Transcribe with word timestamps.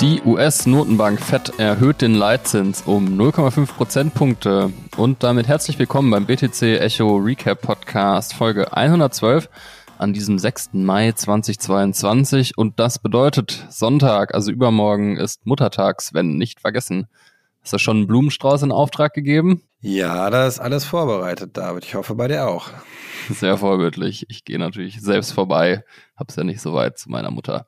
Die 0.00 0.22
US-Notenbank 0.22 1.20
Fed 1.20 1.58
erhöht 1.58 2.00
den 2.00 2.14
Leitzins 2.14 2.80
um 2.86 3.20
0,5 3.20 3.66
Prozentpunkte. 3.66 4.72
Und 4.96 5.22
damit 5.22 5.46
herzlich 5.46 5.78
willkommen 5.78 6.10
beim 6.10 6.24
BTC 6.24 6.80
Echo 6.80 7.16
Recap 7.16 7.60
Podcast 7.60 8.32
Folge 8.32 8.74
112 8.74 9.50
an 9.98 10.14
diesem 10.14 10.38
6. 10.38 10.70
Mai 10.72 11.12
2022. 11.12 12.56
Und 12.56 12.80
das 12.80 12.98
bedeutet 12.98 13.66
Sonntag, 13.68 14.34
also 14.34 14.50
übermorgen 14.50 15.18
ist 15.18 15.44
Muttertags, 15.44 16.14
wenn 16.14 16.38
nicht 16.38 16.60
vergessen. 16.60 17.06
Hast 17.60 17.74
du 17.74 17.78
schon 17.78 17.98
einen 17.98 18.06
Blumenstrauß 18.06 18.62
in 18.62 18.72
Auftrag 18.72 19.12
gegeben? 19.12 19.64
Ja, 19.82 20.30
da 20.30 20.46
ist 20.46 20.60
alles 20.60 20.86
vorbereitet, 20.86 21.58
David. 21.58 21.84
Ich 21.84 21.94
hoffe 21.94 22.14
bei 22.14 22.26
dir 22.26 22.48
auch. 22.48 22.70
Sehr 23.28 23.58
vorbildlich. 23.58 24.24
Ich 24.30 24.46
gehe 24.46 24.58
natürlich 24.58 25.02
selbst 25.02 25.32
vorbei. 25.32 25.84
Hab's 26.16 26.36
ja 26.36 26.44
nicht 26.44 26.62
so 26.62 26.72
weit 26.72 26.96
zu 26.96 27.10
meiner 27.10 27.30
Mutter. 27.30 27.66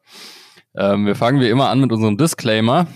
Ähm, 0.74 1.06
wir 1.06 1.14
fangen 1.14 1.40
wie 1.40 1.48
immer 1.48 1.68
an 1.68 1.80
mit 1.80 1.92
unserem 1.92 2.16
Disclaimer. 2.16 2.86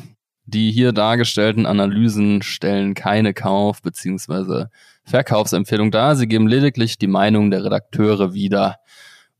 Die 0.45 0.71
hier 0.71 0.93
dargestellten 0.93 1.67
Analysen 1.67 2.41
stellen 2.43 2.95
keine 2.95 3.35
Kauf- 3.35 3.83
bzw. 3.83 4.67
Verkaufsempfehlung 5.05 5.91
dar. 5.91 6.15
Sie 6.15 6.29
geben 6.29 6.47
lediglich 6.47 6.99
die 6.99 7.09
Meinung 7.09 7.51
der 7.51 7.65
Redakteure 7.65 8.33
wieder. 8.33 8.77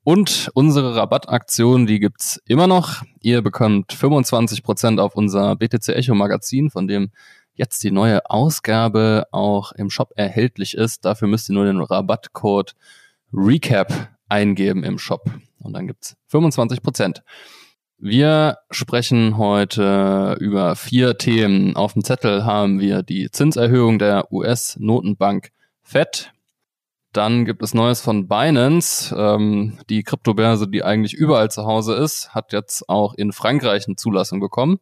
Und 0.03 0.51
unsere 0.55 0.95
Rabattaktion, 0.95 1.87
die 1.87 1.99
gibt's 1.99 2.41
immer 2.47 2.67
noch. 2.67 3.03
Ihr 3.21 3.43
bekommt 3.43 3.93
25% 3.93 5.01
auf 5.01 5.17
unser 5.17 5.57
BTC 5.57 5.89
Echo 5.91 6.15
Magazin, 6.15 6.71
von 6.71 6.87
dem 6.87 7.11
jetzt 7.55 7.83
die 7.83 7.91
neue 7.91 8.29
Ausgabe 8.31 9.27
auch 9.33 9.73
im 9.73 9.91
Shop 9.91 10.13
erhältlich 10.17 10.75
ist. 10.75 11.05
Dafür 11.05 11.27
müsst 11.29 11.49
ihr 11.49 11.55
nur 11.55 11.65
den 11.65 11.81
Rabattcode 11.81 12.75
RECAP 13.33 14.09
eingeben 14.29 14.85
im 14.85 14.99
Shop. 14.99 15.31
Und 15.59 15.73
dann 15.73 15.87
gibt's 15.87 16.17
25%. 16.33 17.23
Wir 17.99 18.59
sprechen 18.71 19.39
heute 19.39 20.37
über 20.39 20.77
vier 20.77 21.17
Themen. 21.17 21.77
Auf 21.77 21.95
dem 21.95 22.05
Zettel 22.05 22.45
haben 22.45 22.79
wir 22.79 23.03
die 23.03 23.31
Zinserhöhung 23.31 23.99
der 23.99 24.31
US-Notenbank 24.31 25.51
Fed. 25.83 26.33
Dann 27.13 27.47
gibt 27.47 27.63
es 27.63 27.73
Neues 27.73 28.03
von 28.03 28.29
Binance. 28.29 29.15
Ähm, 29.17 29.79
die 29.89 30.03
Kryptobörse, 30.03 30.69
die 30.69 30.85
eigentlich 30.85 31.15
überall 31.15 31.51
zu 31.51 31.65
Hause 31.65 31.95
ist, 31.95 32.35
hat 32.35 32.53
jetzt 32.53 32.87
auch 32.91 33.15
in 33.15 33.33
Frankreich 33.33 33.87
eine 33.87 33.97
Zulassung 33.97 34.41
bekommen. 34.41 34.79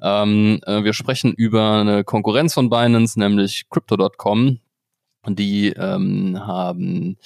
Ähm, 0.00 0.60
äh, 0.64 0.82
wir 0.84 0.94
sprechen 0.94 1.34
über 1.34 1.80
eine 1.80 2.02
Konkurrenz 2.02 2.54
von 2.54 2.70
Binance, 2.70 3.18
nämlich 3.18 3.68
Crypto.com. 3.68 4.60
Die 5.26 5.68
ähm, 5.68 6.38
haben 6.46 7.18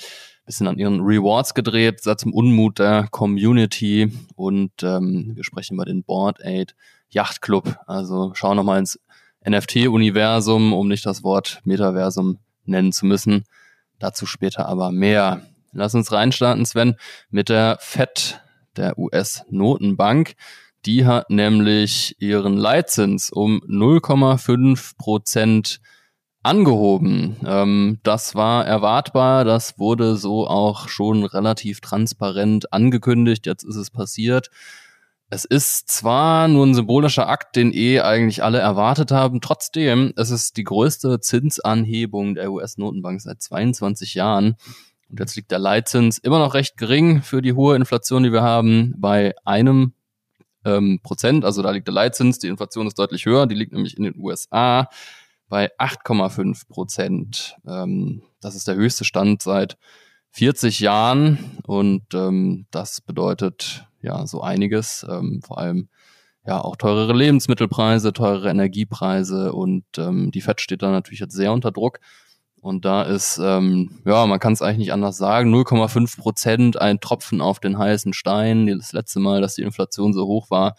bisschen 0.44 0.66
an 0.66 0.78
ihren 0.78 1.00
Rewards 1.00 1.54
gedreht, 1.54 2.02
seit 2.02 2.20
zum 2.20 2.32
Unmut 2.32 2.78
der 2.78 3.08
Community 3.10 4.12
und 4.34 4.72
ähm, 4.82 5.32
wir 5.34 5.44
sprechen 5.44 5.74
über 5.74 5.84
den 5.84 6.02
Board 6.04 6.40
Aid 6.44 6.74
Yacht 7.10 7.42
Club. 7.42 7.76
Also 7.86 8.32
schauen 8.34 8.56
nochmal 8.56 8.78
ins 8.78 8.98
NFT-Universum, 9.46 10.72
um 10.72 10.88
nicht 10.88 11.06
das 11.06 11.22
Wort 11.22 11.60
Metaversum 11.64 12.38
nennen 12.64 12.92
zu 12.92 13.06
müssen. 13.06 13.44
Dazu 13.98 14.26
später 14.26 14.66
aber 14.66 14.90
mehr. 14.90 15.42
Lass 15.72 15.94
uns 15.94 16.12
reinstarten, 16.12 16.66
Sven, 16.66 16.96
mit 17.30 17.48
der 17.48 17.78
FED, 17.80 18.40
der 18.76 18.98
US-Notenbank. 18.98 20.34
Die 20.84 21.06
hat 21.06 21.30
nämlich 21.30 22.16
ihren 22.18 22.56
Leitzins 22.56 23.30
um 23.30 23.60
0,5 23.68 24.96
Prozent 24.98 25.80
angehoben. 26.42 27.36
Ähm, 27.46 27.98
das 28.02 28.34
war 28.34 28.66
erwartbar, 28.66 29.44
das 29.44 29.78
wurde 29.78 30.16
so 30.16 30.46
auch 30.46 30.88
schon 30.88 31.24
relativ 31.24 31.80
transparent 31.80 32.72
angekündigt, 32.72 33.46
jetzt 33.46 33.64
ist 33.64 33.76
es 33.76 33.90
passiert. 33.90 34.50
Es 35.30 35.46
ist 35.46 35.88
zwar 35.88 36.46
nur 36.48 36.66
ein 36.66 36.74
symbolischer 36.74 37.26
Akt, 37.28 37.56
den 37.56 37.72
eh 37.72 38.00
eigentlich 38.00 38.42
alle 38.42 38.58
erwartet 38.58 39.12
haben, 39.12 39.40
trotzdem, 39.40 40.12
es 40.16 40.30
ist 40.30 40.58
die 40.58 40.64
größte 40.64 41.20
Zinsanhebung 41.20 42.34
der 42.34 42.52
US-Notenbank 42.52 43.20
seit 43.22 43.40
22 43.40 44.14
Jahren. 44.14 44.56
Und 45.08 45.20
jetzt 45.20 45.36
liegt 45.36 45.50
der 45.50 45.58
Leitzins 45.58 46.18
immer 46.18 46.38
noch 46.38 46.54
recht 46.54 46.76
gering 46.76 47.22
für 47.22 47.40
die 47.40 47.54
hohe 47.54 47.76
Inflation, 47.76 48.24
die 48.24 48.32
wir 48.32 48.42
haben, 48.42 48.94
bei 48.98 49.34
einem 49.44 49.94
ähm, 50.64 51.00
Prozent. 51.02 51.44
Also 51.44 51.62
da 51.62 51.70
liegt 51.70 51.86
der 51.86 51.94
Leitzins, 51.94 52.38
die 52.38 52.48
Inflation 52.48 52.86
ist 52.86 52.98
deutlich 52.98 53.26
höher, 53.26 53.46
die 53.46 53.54
liegt 53.54 53.72
nämlich 53.72 53.96
in 53.96 54.04
den 54.04 54.18
USA 54.18 54.88
bei 55.52 55.70
8,5 55.76 56.66
Prozent. 56.66 57.56
Ähm, 57.68 58.22
das 58.40 58.54
ist 58.54 58.68
der 58.68 58.74
höchste 58.74 59.04
Stand 59.04 59.42
seit 59.42 59.76
40 60.30 60.80
Jahren 60.80 61.58
und 61.66 62.14
ähm, 62.14 62.64
das 62.70 63.02
bedeutet 63.02 63.86
ja 64.00 64.26
so 64.26 64.40
einiges, 64.40 65.04
ähm, 65.06 65.42
vor 65.44 65.58
allem 65.58 65.90
ja 66.46 66.58
auch 66.58 66.76
teurere 66.76 67.12
Lebensmittelpreise, 67.12 68.14
teurere 68.14 68.48
Energiepreise 68.48 69.52
und 69.52 69.84
ähm, 69.98 70.30
die 70.30 70.40
FED 70.40 70.62
steht 70.62 70.80
da 70.80 70.90
natürlich 70.90 71.20
jetzt 71.20 71.36
sehr 71.36 71.52
unter 71.52 71.70
Druck. 71.70 72.00
Und 72.62 72.86
da 72.86 73.02
ist, 73.02 73.38
ähm, 73.42 74.00
ja, 74.06 74.24
man 74.24 74.40
kann 74.40 74.54
es 74.54 74.62
eigentlich 74.62 74.78
nicht 74.78 74.92
anders 74.94 75.18
sagen, 75.18 75.54
0,5 75.54 76.16
Prozent, 76.16 76.80
ein 76.80 76.98
Tropfen 76.98 77.42
auf 77.42 77.60
den 77.60 77.76
heißen 77.76 78.14
Stein. 78.14 78.68
Das 78.68 78.94
letzte 78.94 79.20
Mal, 79.20 79.42
dass 79.42 79.56
die 79.56 79.62
Inflation 79.62 80.14
so 80.14 80.26
hoch 80.26 80.48
war, 80.50 80.76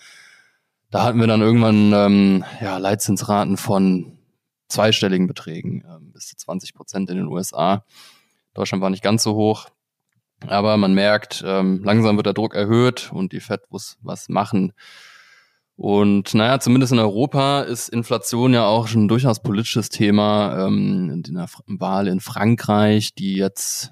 da 0.90 1.04
hatten 1.04 1.20
wir 1.20 1.28
dann 1.28 1.42
irgendwann 1.42 1.94
ähm, 1.94 2.44
ja, 2.60 2.80
Leitzinsraten 2.80 3.58
von 3.58 4.18
zweistelligen 4.74 5.28
Beträgen, 5.28 5.82
äh, 5.82 6.00
bis 6.00 6.28
zu 6.28 6.36
20 6.36 6.74
Prozent 6.74 7.10
in 7.10 7.18
den 7.18 7.28
USA. 7.28 7.86
Deutschland 8.54 8.82
war 8.82 8.90
nicht 8.90 9.04
ganz 9.04 9.24
so 9.24 9.36
hoch. 9.36 9.70
Aber 10.48 10.76
man 10.78 10.94
merkt, 10.94 11.44
ähm, 11.46 11.82
langsam 11.84 12.18
wird 12.18 12.26
der 12.26 12.34
Druck 12.34 12.54
erhöht 12.54 13.12
und 13.14 13.32
die 13.32 13.40
Fed 13.40 13.62
muss 13.70 13.98
was 14.02 14.28
machen. 14.28 14.74
Und 15.76 16.34
naja, 16.34 16.60
zumindest 16.60 16.92
in 16.92 17.00
Europa 17.00 17.62
ist 17.62 17.90
Inflation 17.90 18.54
ja 18.54 18.66
auch 18.66 18.88
schon 18.88 19.06
ein 19.06 19.08
durchaus 19.08 19.42
politisches 19.42 19.90
Thema. 19.90 20.68
Ähm, 20.68 21.24
in 21.26 21.34
der 21.34 21.48
Wahl 21.66 22.08
in 22.08 22.20
Frankreich, 22.20 23.16
die 23.16 23.36
jetzt 23.36 23.92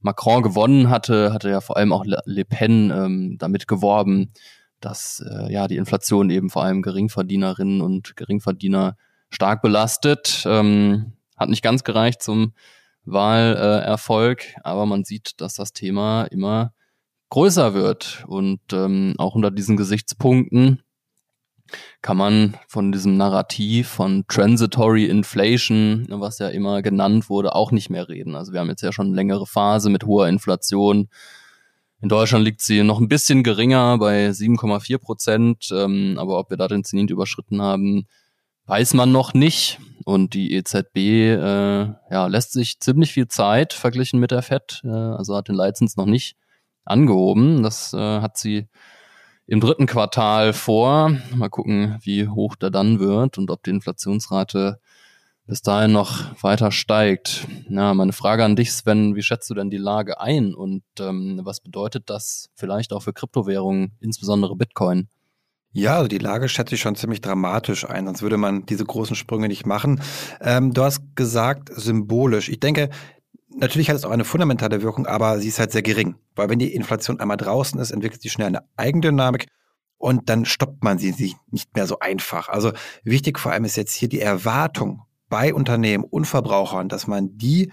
Macron 0.00 0.42
gewonnen 0.42 0.90
hatte, 0.90 1.32
hatte 1.32 1.48
ja 1.50 1.60
vor 1.60 1.76
allem 1.76 1.92
auch 1.92 2.04
Le 2.04 2.44
Pen 2.44 2.90
ähm, 2.90 3.36
damit 3.38 3.66
geworben, 3.66 4.32
dass 4.80 5.24
äh, 5.26 5.52
ja 5.52 5.68
die 5.68 5.76
Inflation 5.76 6.30
eben 6.30 6.50
vor 6.50 6.64
allem 6.64 6.82
Geringverdienerinnen 6.82 7.80
und 7.80 8.16
Geringverdiener 8.16 8.96
stark 9.30 9.62
belastet. 9.62 10.44
Ähm, 10.46 11.12
hat 11.36 11.48
nicht 11.48 11.62
ganz 11.62 11.84
gereicht 11.84 12.22
zum 12.22 12.52
Wahlerfolg, 13.04 14.54
aber 14.62 14.86
man 14.86 15.04
sieht, 15.04 15.40
dass 15.40 15.54
das 15.54 15.72
Thema 15.72 16.24
immer 16.24 16.72
größer 17.30 17.74
wird. 17.74 18.24
Und 18.26 18.60
ähm, 18.72 19.14
auch 19.18 19.34
unter 19.34 19.50
diesen 19.50 19.76
Gesichtspunkten 19.76 20.82
kann 22.02 22.16
man 22.16 22.56
von 22.68 22.92
diesem 22.92 23.16
Narrativ 23.16 23.88
von 23.88 24.24
Transitory 24.28 25.06
Inflation, 25.06 26.06
was 26.08 26.38
ja 26.38 26.48
immer 26.48 26.82
genannt 26.82 27.28
wurde, 27.28 27.54
auch 27.54 27.72
nicht 27.72 27.90
mehr 27.90 28.08
reden. 28.08 28.36
Also 28.36 28.52
wir 28.52 28.60
haben 28.60 28.68
jetzt 28.68 28.82
ja 28.82 28.92
schon 28.92 29.06
eine 29.06 29.16
längere 29.16 29.46
Phase 29.46 29.90
mit 29.90 30.04
hoher 30.04 30.28
Inflation. 30.28 31.08
In 32.00 32.08
Deutschland 32.08 32.44
liegt 32.44 32.60
sie 32.60 32.82
noch 32.82 33.00
ein 33.00 33.08
bisschen 33.08 33.42
geringer 33.42 33.98
bei 33.98 34.28
7,4 34.28 34.98
Prozent, 34.98 35.68
ähm, 35.72 36.16
aber 36.18 36.38
ob 36.38 36.50
wir 36.50 36.56
da 36.56 36.68
den 36.68 36.84
Zenit 36.84 37.10
überschritten 37.10 37.60
haben, 37.62 38.06
weiß 38.66 38.94
man 38.94 39.12
noch 39.12 39.34
nicht. 39.34 39.78
Und 40.04 40.34
die 40.34 40.52
EZB 40.54 40.96
äh, 40.96 41.36
ja, 42.10 42.26
lässt 42.28 42.52
sich 42.52 42.78
ziemlich 42.78 43.12
viel 43.12 43.26
Zeit 43.26 43.72
verglichen 43.72 44.20
mit 44.20 44.30
der 44.30 44.42
FED, 44.42 44.82
äh, 44.84 44.88
also 44.88 45.34
hat 45.36 45.48
den 45.48 45.56
Leitzins 45.56 45.96
noch 45.96 46.06
nicht 46.06 46.36
angehoben. 46.84 47.64
Das 47.64 47.92
äh, 47.92 48.20
hat 48.20 48.38
sie 48.38 48.68
im 49.48 49.60
dritten 49.60 49.86
Quartal 49.86 50.52
vor. 50.52 51.10
Mal 51.34 51.48
gucken, 51.48 51.98
wie 52.02 52.28
hoch 52.28 52.54
der 52.54 52.70
dann 52.70 53.00
wird 53.00 53.36
und 53.36 53.50
ob 53.50 53.64
die 53.64 53.70
Inflationsrate 53.70 54.78
bis 55.46 55.62
dahin 55.62 55.92
noch 55.92 56.42
weiter 56.42 56.72
steigt. 56.72 57.46
Na, 57.68 57.94
meine 57.94 58.12
Frage 58.12 58.44
an 58.44 58.56
dich, 58.56 58.72
Sven, 58.72 59.14
wie 59.14 59.22
schätzt 59.22 59.48
du 59.48 59.54
denn 59.54 59.70
die 59.70 59.76
Lage 59.76 60.20
ein 60.20 60.54
und 60.54 60.82
ähm, 61.00 61.40
was 61.42 61.60
bedeutet 61.60 62.10
das 62.10 62.50
vielleicht 62.54 62.92
auch 62.92 63.02
für 63.02 63.12
Kryptowährungen, 63.12 63.92
insbesondere 64.00 64.56
Bitcoin? 64.56 65.08
Ja, 65.76 65.96
also 65.96 66.08
die 66.08 66.16
Lage 66.16 66.48
schätze 66.48 66.74
ich 66.74 66.80
schon 66.80 66.96
ziemlich 66.96 67.20
dramatisch 67.20 67.86
ein, 67.86 68.06
sonst 68.06 68.22
würde 68.22 68.38
man 68.38 68.64
diese 68.64 68.86
großen 68.86 69.14
Sprünge 69.14 69.46
nicht 69.46 69.66
machen. 69.66 70.00
Ähm, 70.40 70.72
du 70.72 70.82
hast 70.82 71.02
gesagt, 71.16 71.68
symbolisch. 71.70 72.48
Ich 72.48 72.60
denke, 72.60 72.88
natürlich 73.50 73.90
hat 73.90 73.96
es 73.96 74.06
auch 74.06 74.10
eine 74.10 74.24
fundamentale 74.24 74.80
Wirkung, 74.80 75.06
aber 75.06 75.38
sie 75.38 75.48
ist 75.48 75.58
halt 75.58 75.72
sehr 75.72 75.82
gering. 75.82 76.14
Weil 76.34 76.48
wenn 76.48 76.58
die 76.58 76.74
Inflation 76.74 77.20
einmal 77.20 77.36
draußen 77.36 77.78
ist, 77.78 77.90
entwickelt 77.90 78.22
sie 78.22 78.30
schnell 78.30 78.46
eine 78.46 78.62
Eigendynamik 78.78 79.48
und 79.98 80.30
dann 80.30 80.46
stoppt 80.46 80.82
man 80.82 80.96
sie 80.96 81.34
nicht 81.50 81.76
mehr 81.76 81.86
so 81.86 81.98
einfach. 81.98 82.48
Also 82.48 82.72
wichtig 83.04 83.38
vor 83.38 83.52
allem 83.52 83.66
ist 83.66 83.76
jetzt 83.76 83.92
hier 83.92 84.08
die 84.08 84.22
Erwartung 84.22 85.02
bei 85.28 85.52
Unternehmen 85.52 86.04
und 86.04 86.24
Verbrauchern, 86.24 86.88
dass 86.88 87.06
man 87.06 87.36
die 87.36 87.70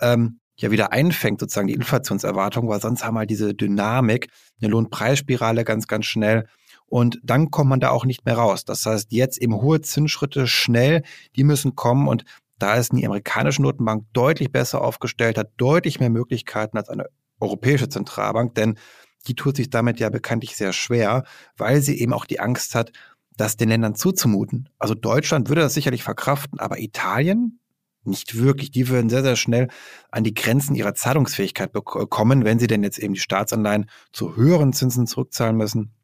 ähm, 0.00 0.40
ja 0.56 0.70
wieder 0.70 0.92
einfängt, 0.92 1.40
sozusagen 1.40 1.68
die 1.68 1.74
Inflationserwartung, 1.74 2.66
weil 2.68 2.80
sonst 2.80 3.04
haben 3.04 3.14
wir 3.14 3.20
halt 3.20 3.30
diese 3.30 3.52
Dynamik, 3.52 4.28
eine 4.62 4.70
Lohnpreisspirale 4.70 5.64
ganz, 5.64 5.86
ganz 5.86 6.06
schnell 6.06 6.46
und 6.92 7.20
dann 7.22 7.50
kommt 7.50 7.70
man 7.70 7.80
da 7.80 7.88
auch 7.88 8.04
nicht 8.04 8.26
mehr 8.26 8.36
raus. 8.36 8.66
Das 8.66 8.84
heißt, 8.84 9.12
jetzt 9.12 9.40
eben 9.40 9.62
hohe 9.62 9.80
Zinsschritte 9.80 10.46
schnell, 10.46 11.02
die 11.36 11.42
müssen 11.42 11.74
kommen 11.74 12.06
und 12.06 12.26
da 12.58 12.74
ist 12.74 12.92
die 12.92 13.06
amerikanische 13.06 13.62
Notenbank 13.62 14.04
deutlich 14.12 14.52
besser 14.52 14.82
aufgestellt, 14.82 15.38
hat 15.38 15.52
deutlich 15.56 16.00
mehr 16.00 16.10
Möglichkeiten 16.10 16.76
als 16.76 16.90
eine 16.90 17.06
europäische 17.40 17.88
Zentralbank, 17.88 18.54
denn 18.56 18.78
die 19.26 19.34
tut 19.34 19.56
sich 19.56 19.70
damit 19.70 20.00
ja 20.00 20.10
bekanntlich 20.10 20.54
sehr 20.54 20.74
schwer, 20.74 21.24
weil 21.56 21.80
sie 21.80 21.98
eben 21.98 22.12
auch 22.12 22.26
die 22.26 22.40
Angst 22.40 22.74
hat, 22.74 22.92
das 23.38 23.56
den 23.56 23.70
Ländern 23.70 23.94
zuzumuten. 23.94 24.68
Also 24.78 24.94
Deutschland 24.94 25.48
würde 25.48 25.62
das 25.62 25.72
sicherlich 25.72 26.02
verkraften, 26.02 26.60
aber 26.60 26.78
Italien 26.78 27.58
nicht 28.04 28.36
wirklich. 28.36 28.70
Die 28.70 28.88
würden 28.88 29.08
sehr, 29.08 29.22
sehr 29.22 29.36
schnell 29.36 29.68
an 30.10 30.24
die 30.24 30.34
Grenzen 30.34 30.74
ihrer 30.74 30.94
Zahlungsfähigkeit 30.94 31.72
kommen, 31.72 32.44
wenn 32.44 32.58
sie 32.58 32.66
denn 32.66 32.82
jetzt 32.82 32.98
eben 32.98 33.14
die 33.14 33.20
Staatsanleihen 33.20 33.86
zu 34.12 34.36
höheren 34.36 34.74
Zinsen 34.74 35.06
zurückzahlen 35.06 35.56
müssen. 35.56 35.94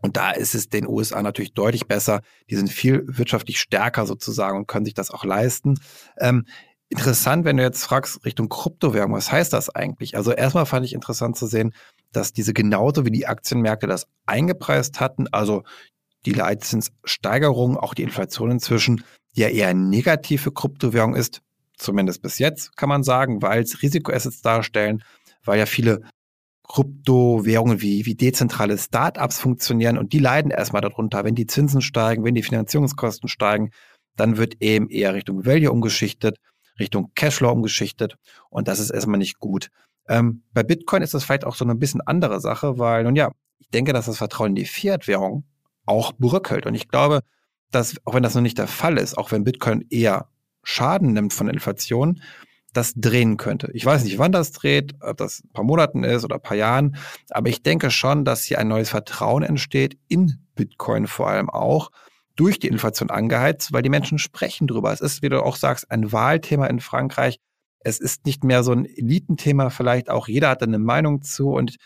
Und 0.00 0.16
da 0.16 0.30
ist 0.30 0.54
es 0.54 0.68
den 0.68 0.86
USA 0.86 1.22
natürlich 1.22 1.54
deutlich 1.54 1.86
besser. 1.86 2.20
Die 2.50 2.56
sind 2.56 2.70
viel 2.70 3.04
wirtschaftlich 3.06 3.60
stärker 3.60 4.06
sozusagen 4.06 4.56
und 4.56 4.68
können 4.68 4.84
sich 4.84 4.94
das 4.94 5.10
auch 5.10 5.24
leisten. 5.24 5.80
Ähm, 6.18 6.46
interessant, 6.88 7.44
wenn 7.44 7.56
du 7.56 7.62
jetzt 7.62 7.84
fragst 7.84 8.24
Richtung 8.24 8.48
Kryptowährung, 8.48 9.12
was 9.12 9.32
heißt 9.32 9.52
das 9.52 9.70
eigentlich? 9.70 10.16
Also 10.16 10.32
erstmal 10.32 10.66
fand 10.66 10.86
ich 10.86 10.92
interessant 10.92 11.36
zu 11.36 11.46
sehen, 11.46 11.74
dass 12.12 12.32
diese 12.32 12.54
genauso 12.54 13.04
wie 13.04 13.10
die 13.10 13.26
Aktienmärkte 13.26 13.86
das 13.86 14.06
eingepreist 14.26 15.00
hatten, 15.00 15.26
also 15.32 15.64
die 16.24 16.32
Leitzinssteigerung, 16.32 17.76
auch 17.76 17.94
die 17.94 18.02
Inflation 18.02 18.50
inzwischen, 18.50 19.04
die 19.36 19.42
ja 19.42 19.48
eher 19.48 19.74
negative 19.74 20.52
Kryptowährung 20.52 21.14
ist, 21.14 21.42
zumindest 21.76 22.22
bis 22.22 22.38
jetzt 22.38 22.76
kann 22.76 22.88
man 22.88 23.02
sagen, 23.02 23.42
weil 23.42 23.62
es 23.62 23.82
Risikoassets 23.82 24.42
darstellen, 24.42 25.02
weil 25.44 25.58
ja 25.58 25.66
viele 25.66 26.02
Kryptowährungen 26.68 27.80
wie, 27.80 28.04
wie 28.04 28.14
dezentrale 28.14 28.76
Startups 28.76 29.40
funktionieren 29.40 29.96
und 29.96 30.12
die 30.12 30.18
leiden 30.18 30.50
erstmal 30.50 30.82
darunter. 30.82 31.24
Wenn 31.24 31.34
die 31.34 31.46
Zinsen 31.46 31.80
steigen, 31.80 32.24
wenn 32.24 32.34
die 32.34 32.42
Finanzierungskosten 32.42 33.28
steigen, 33.28 33.70
dann 34.16 34.36
wird 34.36 34.60
eben 34.60 34.90
eher 34.90 35.14
Richtung 35.14 35.46
Value 35.46 35.72
umgeschichtet, 35.72 36.36
Richtung 36.78 37.12
Cashflow 37.14 37.50
umgeschichtet 37.50 38.16
und 38.50 38.68
das 38.68 38.80
ist 38.80 38.90
erstmal 38.90 39.18
nicht 39.18 39.38
gut. 39.38 39.70
Ähm, 40.08 40.42
bei 40.52 40.62
Bitcoin 40.62 41.02
ist 41.02 41.14
das 41.14 41.24
vielleicht 41.24 41.44
auch 41.44 41.54
so 41.54 41.64
eine 41.64 41.74
bisschen 41.74 42.00
andere 42.02 42.40
Sache, 42.40 42.78
weil 42.78 43.04
nun 43.04 43.16
ja, 43.16 43.32
ich 43.58 43.68
denke, 43.68 43.92
dass 43.92 44.06
das 44.06 44.18
Vertrauen 44.18 44.50
in 44.50 44.54
die 44.56 44.64
Fiat-Währung 44.64 45.44
auch 45.86 46.12
bröckelt 46.12 46.66
und 46.66 46.74
ich 46.74 46.88
glaube, 46.88 47.20
dass, 47.70 47.96
auch 48.04 48.14
wenn 48.14 48.22
das 48.22 48.34
noch 48.34 48.42
nicht 48.42 48.58
der 48.58 48.68
Fall 48.68 48.98
ist, 48.98 49.16
auch 49.16 49.32
wenn 49.32 49.44
Bitcoin 49.44 49.86
eher 49.90 50.28
Schaden 50.62 51.12
nimmt 51.12 51.32
von 51.32 51.48
Inflation, 51.48 52.20
das 52.72 52.92
drehen 52.94 53.36
könnte. 53.36 53.70
Ich 53.72 53.84
weiß 53.84 54.04
nicht, 54.04 54.18
wann 54.18 54.32
das 54.32 54.52
dreht, 54.52 54.94
ob 55.00 55.16
das 55.16 55.42
ein 55.42 55.50
paar 55.52 55.64
Monaten 55.64 56.04
ist 56.04 56.24
oder 56.24 56.36
ein 56.36 56.42
paar 56.42 56.56
Jahren, 56.56 56.96
aber 57.30 57.48
ich 57.48 57.62
denke 57.62 57.90
schon, 57.90 58.24
dass 58.24 58.44
hier 58.44 58.58
ein 58.58 58.68
neues 58.68 58.90
Vertrauen 58.90 59.42
entsteht, 59.42 59.98
in 60.08 60.38
Bitcoin 60.54 61.06
vor 61.06 61.28
allem 61.28 61.50
auch, 61.50 61.90
durch 62.36 62.60
die 62.60 62.68
Inflation 62.68 63.10
angeheizt, 63.10 63.72
weil 63.72 63.82
die 63.82 63.88
Menschen 63.88 64.18
sprechen 64.18 64.68
drüber. 64.68 64.92
Es 64.92 65.00
ist, 65.00 65.22
wie 65.22 65.28
du 65.28 65.42
auch 65.42 65.56
sagst, 65.56 65.90
ein 65.90 66.12
Wahlthema 66.12 66.66
in 66.66 66.78
Frankreich. 66.78 67.40
Es 67.80 67.98
ist 67.98 68.26
nicht 68.26 68.44
mehr 68.44 68.62
so 68.62 68.72
ein 68.72 68.84
Elitenthema, 68.84 69.70
vielleicht 69.70 70.08
auch 70.08 70.28
jeder 70.28 70.50
hat 70.50 70.62
eine 70.62 70.78
Meinung 70.78 71.22
zu 71.22 71.50
und 71.50 71.76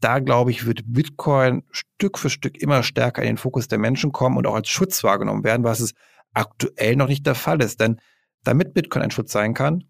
da 0.00 0.18
glaube 0.18 0.50
ich, 0.50 0.66
wird 0.66 0.82
Bitcoin 0.84 1.62
Stück 1.70 2.18
für 2.18 2.28
Stück 2.28 2.60
immer 2.60 2.82
stärker 2.82 3.22
in 3.22 3.28
den 3.28 3.36
Fokus 3.38 3.68
der 3.68 3.78
Menschen 3.78 4.12
kommen 4.12 4.36
und 4.36 4.46
auch 4.46 4.54
als 4.54 4.68
Schutz 4.68 5.04
wahrgenommen 5.04 5.44
werden, 5.44 5.64
was 5.64 5.80
es 5.80 5.94
aktuell 6.34 6.96
noch 6.96 7.08
nicht 7.08 7.24
der 7.24 7.36
Fall 7.36 7.62
ist. 7.62 7.80
Denn 7.80 7.98
damit 8.42 8.74
Bitcoin 8.74 9.02
ein 9.02 9.10
Schutz 9.12 9.32
sein 9.32 9.54
kann, 9.54 9.84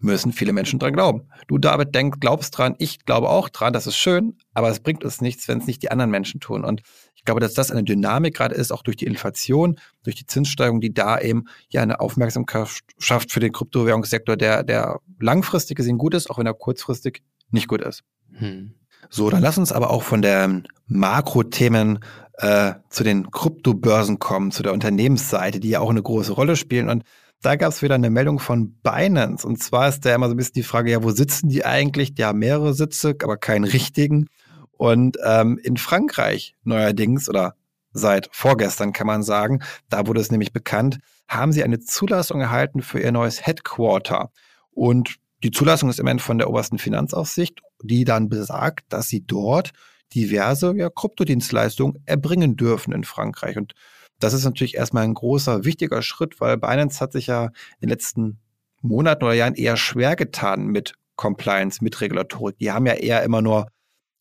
müssen 0.00 0.32
viele 0.32 0.52
Menschen 0.52 0.78
dran 0.78 0.92
glauben. 0.92 1.28
Du, 1.46 1.58
David, 1.58 1.94
denkst, 1.94 2.18
glaubst 2.20 2.56
dran, 2.56 2.74
ich 2.78 3.04
glaube 3.04 3.28
auch 3.28 3.48
dran, 3.48 3.72
das 3.72 3.86
ist 3.86 3.96
schön, 3.96 4.36
aber 4.54 4.70
es 4.70 4.80
bringt 4.80 5.04
uns 5.04 5.20
nichts, 5.20 5.46
wenn 5.46 5.58
es 5.58 5.66
nicht 5.66 5.82
die 5.82 5.90
anderen 5.90 6.10
Menschen 6.10 6.40
tun. 6.40 6.64
Und 6.64 6.82
ich 7.14 7.24
glaube, 7.24 7.40
dass 7.40 7.54
das 7.54 7.70
eine 7.70 7.84
Dynamik 7.84 8.34
gerade 8.34 8.54
ist, 8.54 8.72
auch 8.72 8.82
durch 8.82 8.96
die 8.96 9.04
Inflation, 9.04 9.78
durch 10.02 10.16
die 10.16 10.26
Zinssteigerung, 10.26 10.80
die 10.80 10.94
da 10.94 11.20
eben 11.20 11.44
ja 11.68 11.82
eine 11.82 12.00
Aufmerksamkeit 12.00 12.80
schafft 12.98 13.30
für 13.30 13.40
den 13.40 13.52
Kryptowährungssektor, 13.52 14.36
der, 14.36 14.62
der 14.62 15.00
langfristig 15.20 15.76
gesehen 15.76 15.98
gut 15.98 16.14
ist, 16.14 16.30
auch 16.30 16.38
wenn 16.38 16.46
er 16.46 16.54
kurzfristig 16.54 17.22
nicht 17.50 17.68
gut 17.68 17.82
ist. 17.82 18.02
Hm. 18.32 18.74
So, 19.10 19.28
dann 19.30 19.42
lass 19.42 19.58
uns 19.58 19.72
aber 19.72 19.90
auch 19.90 20.02
von 20.02 20.22
den 20.22 20.66
Makrothemen 20.86 22.00
äh, 22.34 22.74
zu 22.88 23.04
den 23.04 23.30
Kryptobörsen 23.30 24.18
kommen, 24.18 24.50
zu 24.50 24.62
der 24.62 24.72
Unternehmensseite, 24.72 25.60
die 25.60 25.70
ja 25.70 25.80
auch 25.80 25.90
eine 25.90 26.02
große 26.02 26.32
Rolle 26.32 26.56
spielen. 26.56 26.88
Und 26.88 27.04
da 27.42 27.56
gab 27.56 27.70
es 27.70 27.82
wieder 27.82 27.94
eine 27.94 28.10
Meldung 28.10 28.38
von 28.38 28.74
Binance. 28.82 29.46
Und 29.46 29.62
zwar 29.62 29.88
ist 29.88 30.04
da 30.04 30.14
immer 30.14 30.28
so 30.28 30.34
ein 30.34 30.36
bisschen 30.36 30.54
die 30.54 30.62
Frage, 30.62 30.90
ja, 30.90 31.02
wo 31.02 31.10
sitzen 31.10 31.48
die 31.48 31.64
eigentlich? 31.64 32.14
Die 32.14 32.24
haben 32.24 32.38
mehrere 32.38 32.74
Sitze, 32.74 33.14
aber 33.22 33.36
keinen 33.36 33.64
richtigen. 33.64 34.28
Und 34.72 35.18
ähm, 35.24 35.58
in 35.62 35.76
Frankreich 35.76 36.54
neuerdings 36.64 37.28
oder 37.28 37.54
seit 37.92 38.28
vorgestern 38.32 38.92
kann 38.92 39.06
man 39.06 39.22
sagen, 39.22 39.60
da 39.88 40.06
wurde 40.06 40.20
es 40.20 40.30
nämlich 40.30 40.52
bekannt, 40.52 40.98
haben 41.28 41.52
sie 41.52 41.64
eine 41.64 41.80
Zulassung 41.80 42.40
erhalten 42.40 42.82
für 42.82 43.00
ihr 43.00 43.12
neues 43.12 43.46
Headquarter. 43.46 44.30
Und 44.70 45.16
die 45.42 45.50
Zulassung 45.50 45.88
ist 45.88 45.98
immerhin 45.98 46.18
von 46.18 46.38
der 46.38 46.50
obersten 46.50 46.78
Finanzaufsicht, 46.78 47.60
die 47.82 48.04
dann 48.04 48.28
besagt, 48.28 48.84
dass 48.92 49.08
sie 49.08 49.24
dort 49.26 49.72
diverse 50.14 50.74
ja, 50.76 50.90
Kryptodienstleistungen 50.90 52.02
erbringen 52.04 52.56
dürfen 52.56 52.92
in 52.92 53.04
Frankreich. 53.04 53.56
Und 53.56 53.74
das 54.20 54.34
ist 54.34 54.44
natürlich 54.44 54.76
erstmal 54.76 55.04
ein 55.04 55.14
großer, 55.14 55.64
wichtiger 55.64 56.02
Schritt, 56.02 56.40
weil 56.40 56.56
Binance 56.56 57.00
hat 57.00 57.12
sich 57.12 57.26
ja 57.26 57.46
in 57.46 57.52
den 57.82 57.88
letzten 57.88 58.38
Monaten 58.82 59.24
oder 59.24 59.34
Jahren 59.34 59.54
eher 59.54 59.76
schwer 59.76 60.14
getan 60.14 60.66
mit 60.66 60.94
Compliance, 61.16 61.82
mit 61.82 62.00
Regulatorik. 62.00 62.58
Die 62.58 62.70
haben 62.70 62.86
ja 62.86 62.94
eher 62.94 63.22
immer 63.22 63.42
nur 63.42 63.66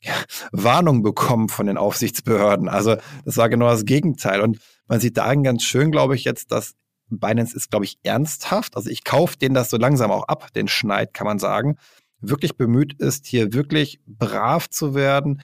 ja, 0.01 0.13
Warnung 0.51 1.01
bekommen 1.03 1.49
von 1.49 1.67
den 1.67 1.77
Aufsichtsbehörden. 1.77 2.69
Also 2.69 2.97
das 3.25 3.37
war 3.37 3.49
genau 3.49 3.67
das 3.67 3.85
Gegenteil. 3.85 4.41
Und 4.41 4.59
man 4.87 4.99
sieht 4.99 5.17
darin 5.17 5.43
ganz 5.43 5.63
schön, 5.63 5.91
glaube 5.91 6.15
ich, 6.15 6.23
jetzt, 6.23 6.51
dass 6.51 6.75
Binance 7.09 7.55
ist, 7.55 7.69
glaube 7.69 7.85
ich, 7.85 7.99
ernsthaft. 8.03 8.75
Also 8.75 8.89
ich 8.89 9.03
kaufe 9.03 9.37
denen 9.37 9.55
das 9.55 9.69
so 9.69 9.77
langsam 9.77 10.11
auch 10.11 10.27
ab, 10.27 10.53
den 10.53 10.67
Schneid, 10.67 11.13
kann 11.13 11.27
man 11.27 11.39
sagen. 11.39 11.77
Wirklich 12.21 12.57
bemüht 12.57 12.99
ist, 12.99 13.25
hier 13.27 13.53
wirklich 13.53 13.99
brav 14.05 14.69
zu 14.69 14.93
werden, 14.93 15.41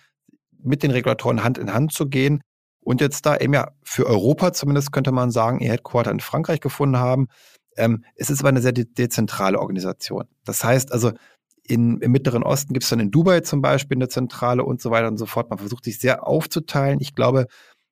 mit 0.62 0.84
den 0.84 0.92
Regulatoren 0.92 1.44
Hand 1.44 1.58
in 1.58 1.74
Hand 1.74 1.94
zu 1.94 2.08
gehen 2.08 2.42
und 2.86 3.02
jetzt 3.02 3.26
da 3.26 3.36
eben 3.36 3.54
ja 3.54 3.72
für 3.84 4.06
Europa 4.06 4.54
zumindest 4.54 4.92
könnte 4.92 5.12
man 5.12 5.32
sagen, 5.32 5.60
ihr 5.60 5.72
Headquarter 5.72 6.12
in 6.12 6.20
Frankreich 6.20 6.62
gefunden 6.62 6.98
haben. 6.98 7.28
Ähm, 7.78 8.06
es 8.16 8.30
ist 8.30 8.40
aber 8.40 8.50
eine 8.50 8.62
sehr 8.62 8.72
de 8.72 8.86
dezentrale 8.86 9.60
Organisation. 9.60 10.26
Das 10.46 10.64
heißt 10.64 10.94
also, 10.94 11.12
in, 11.68 12.00
im 12.00 12.12
Mittleren 12.12 12.44
Osten 12.44 12.74
gibt 12.74 12.84
es 12.84 12.90
dann 12.92 13.00
in 13.00 13.10
Dubai 13.10 13.40
zum 13.40 13.62
Beispiel 13.62 13.98
eine 13.98 14.08
Zentrale 14.08 14.64
und 14.64 14.82
so 14.82 14.92
weiter 14.92 15.08
und 15.08 15.18
so 15.18 15.26
fort. 15.26 15.50
Man 15.50 15.58
versucht 15.58 15.84
sich 15.84 16.00
sehr 16.00 16.28
aufzuteilen. 16.28 17.00
Ich 17.02 17.16
glaube, 17.16 17.48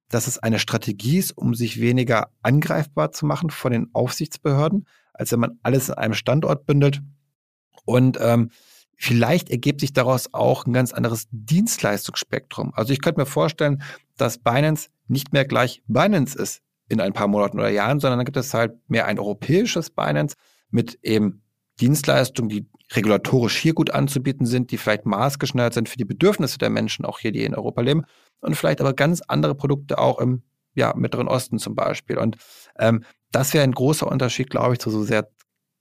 dass 0.10 0.28
es 0.28 0.38
eine 0.38 0.60
Strategie 0.60 1.18
ist, 1.18 1.32
um 1.32 1.56
sich 1.56 1.82
weniger 1.82 2.30
angreifbar 2.44 3.12
zu 3.12 3.26
machen 3.26 3.50
von 3.50 3.72
den 3.72 3.90
Aufsichtsbehörden, 3.94 4.88
als 5.12 5.32
wenn 5.32 5.40
man 5.40 5.60
alles 5.64 5.90
in 5.90 5.96
einem 5.96 6.14
Standort 6.14 6.68
bündelt. 6.68 7.02
Und 7.84 8.20
ähm, 8.22 8.52
vielleicht 8.98 9.50
ergibt 9.50 9.82
sich 9.82 9.94
daraus 9.94 10.30
auch 10.34 10.66
ein 10.66 10.74
ganz 10.74 10.94
anderes 10.94 11.28
Dienstleistungsspektrum. 11.32 12.74
Also 12.76 12.94
ich 12.94 13.02
könnte 13.02 13.20
mir 13.20 13.26
vorstellen, 13.26 13.82
dass 14.18 14.38
Binance 14.38 14.90
nicht 15.08 15.34
mehr 15.34 15.46
gleich 15.46 15.82
Binance 15.88 16.38
ist 16.38 16.62
in 16.90 17.02
ein 17.02 17.14
paar 17.14 17.28
Monaten 17.28 17.60
oder 17.60 17.70
Jahren, 17.70 18.00
sondern 18.00 18.20
dann 18.20 18.26
gibt 18.26 18.38
es 18.38 18.54
halt 18.54 18.74
mehr 18.88 19.06
ein 19.08 19.20
europäisches 19.20 19.90
Binance 19.90 20.36
mit 20.70 21.00
eben 21.02 21.42
Dienstleistungen, 21.80 22.50
die 22.50 22.68
regulatorisch 22.92 23.58
hier 23.58 23.74
gut 23.74 23.92
anzubieten 23.92 24.46
sind, 24.46 24.72
die 24.72 24.78
vielleicht 24.78 25.06
maßgeschneidert 25.06 25.74
sind 25.74 25.90
für 25.90 25.98
die 25.98 26.06
Bedürfnisse 26.06 26.58
der 26.58 26.70
Menschen, 26.70 27.06
auch 27.06 27.20
hier, 27.20 27.32
die 27.32 27.44
in 27.44 27.56
Europa 27.56 27.82
leben, 27.82 28.06
und 28.42 28.56
vielleicht 28.56 28.82
aber 28.82 28.94
ganz 28.94 29.22
andere 29.28 29.56
Produkte 29.56 29.98
auch 29.98 30.20
im 30.20 30.44
ja, 30.76 30.94
Mittleren 30.96 31.28
Osten 31.28 31.60
zum 31.60 31.76
Beispiel. 31.76 32.18
Und 32.18 32.38
ähm, 32.78 33.04
das 33.32 33.54
wäre 33.54 33.64
ein 33.64 33.72
großer 33.72 34.08
Unterschied, 34.08 34.50
glaube 34.50 34.74
ich, 34.74 34.80
zu 34.80 34.90
so 34.90 35.04
sehr 35.04 35.30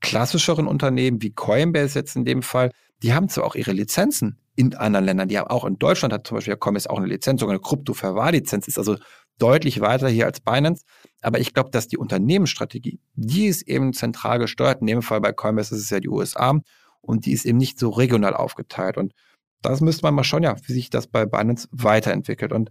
klassischeren 0.01 0.67
Unternehmen 0.67 1.23
wie 1.23 1.31
Coinbase 1.31 1.99
jetzt 1.99 2.17
in 2.17 2.25
dem 2.25 2.43
Fall. 2.43 2.71
Die 3.03 3.15
haben 3.15 3.29
zwar 3.29 3.45
auch 3.45 3.55
ihre 3.55 3.73
Lizenzen 3.73 4.39
in 4.55 4.75
anderen 4.75 5.07
Ländern, 5.07 5.29
die 5.29 5.39
haben 5.39 5.49
auch 5.49 5.65
in 5.65 5.79
Deutschland 5.79 6.13
hat 6.13 6.27
zum 6.27 6.37
Beispiel 6.37 6.57
Coinbase 6.57 6.91
auch 6.91 6.99
eine 6.99 7.07
Lizenz, 7.07 7.41
sogar 7.41 7.55
eine 7.55 7.61
Krypto-Verwahrlizenz, 7.61 8.69
ist 8.69 8.79
also 8.79 8.97
deutlich 9.39 9.81
weiter 9.81 10.09
hier 10.09 10.27
als 10.27 10.41
Binance. 10.41 10.85
Aber 11.23 11.41
ich 11.41 11.55
glaube, 11.55 11.71
dass 11.71 11.89
die 11.89 11.97
Unternehmensstrategie, 11.97 13.01
die 13.15 13.47
ist 13.47 13.63
eben 13.63 13.93
zentral 13.93 14.39
gesteuert. 14.39 14.81
In 14.81 14.87
dem 14.87 15.03
Fall 15.03 15.21
bei 15.21 15.33
Coinbase 15.33 15.75
ist 15.75 15.83
es 15.83 15.91
ja 15.91 16.01
die 16.01 16.09
USA 16.09 16.61
und 17.01 17.27
die 17.27 17.33
ist 17.33 17.45
eben 17.45 17.59
nicht 17.59 17.79
so 17.79 17.91
regional 17.91 18.35
aufgeteilt. 18.35 18.99
Und 18.99 19.15
das 19.63 19.81
müsste 19.81 20.05
man 20.05 20.15
mal 20.15 20.25
schauen, 20.25 20.43
ja, 20.43 20.57
wie 20.67 20.73
sich 20.73 20.91
das 20.91 21.07
bei 21.07 21.25
Binance 21.25 21.69
weiterentwickelt. 21.73 22.53
Und 22.53 22.71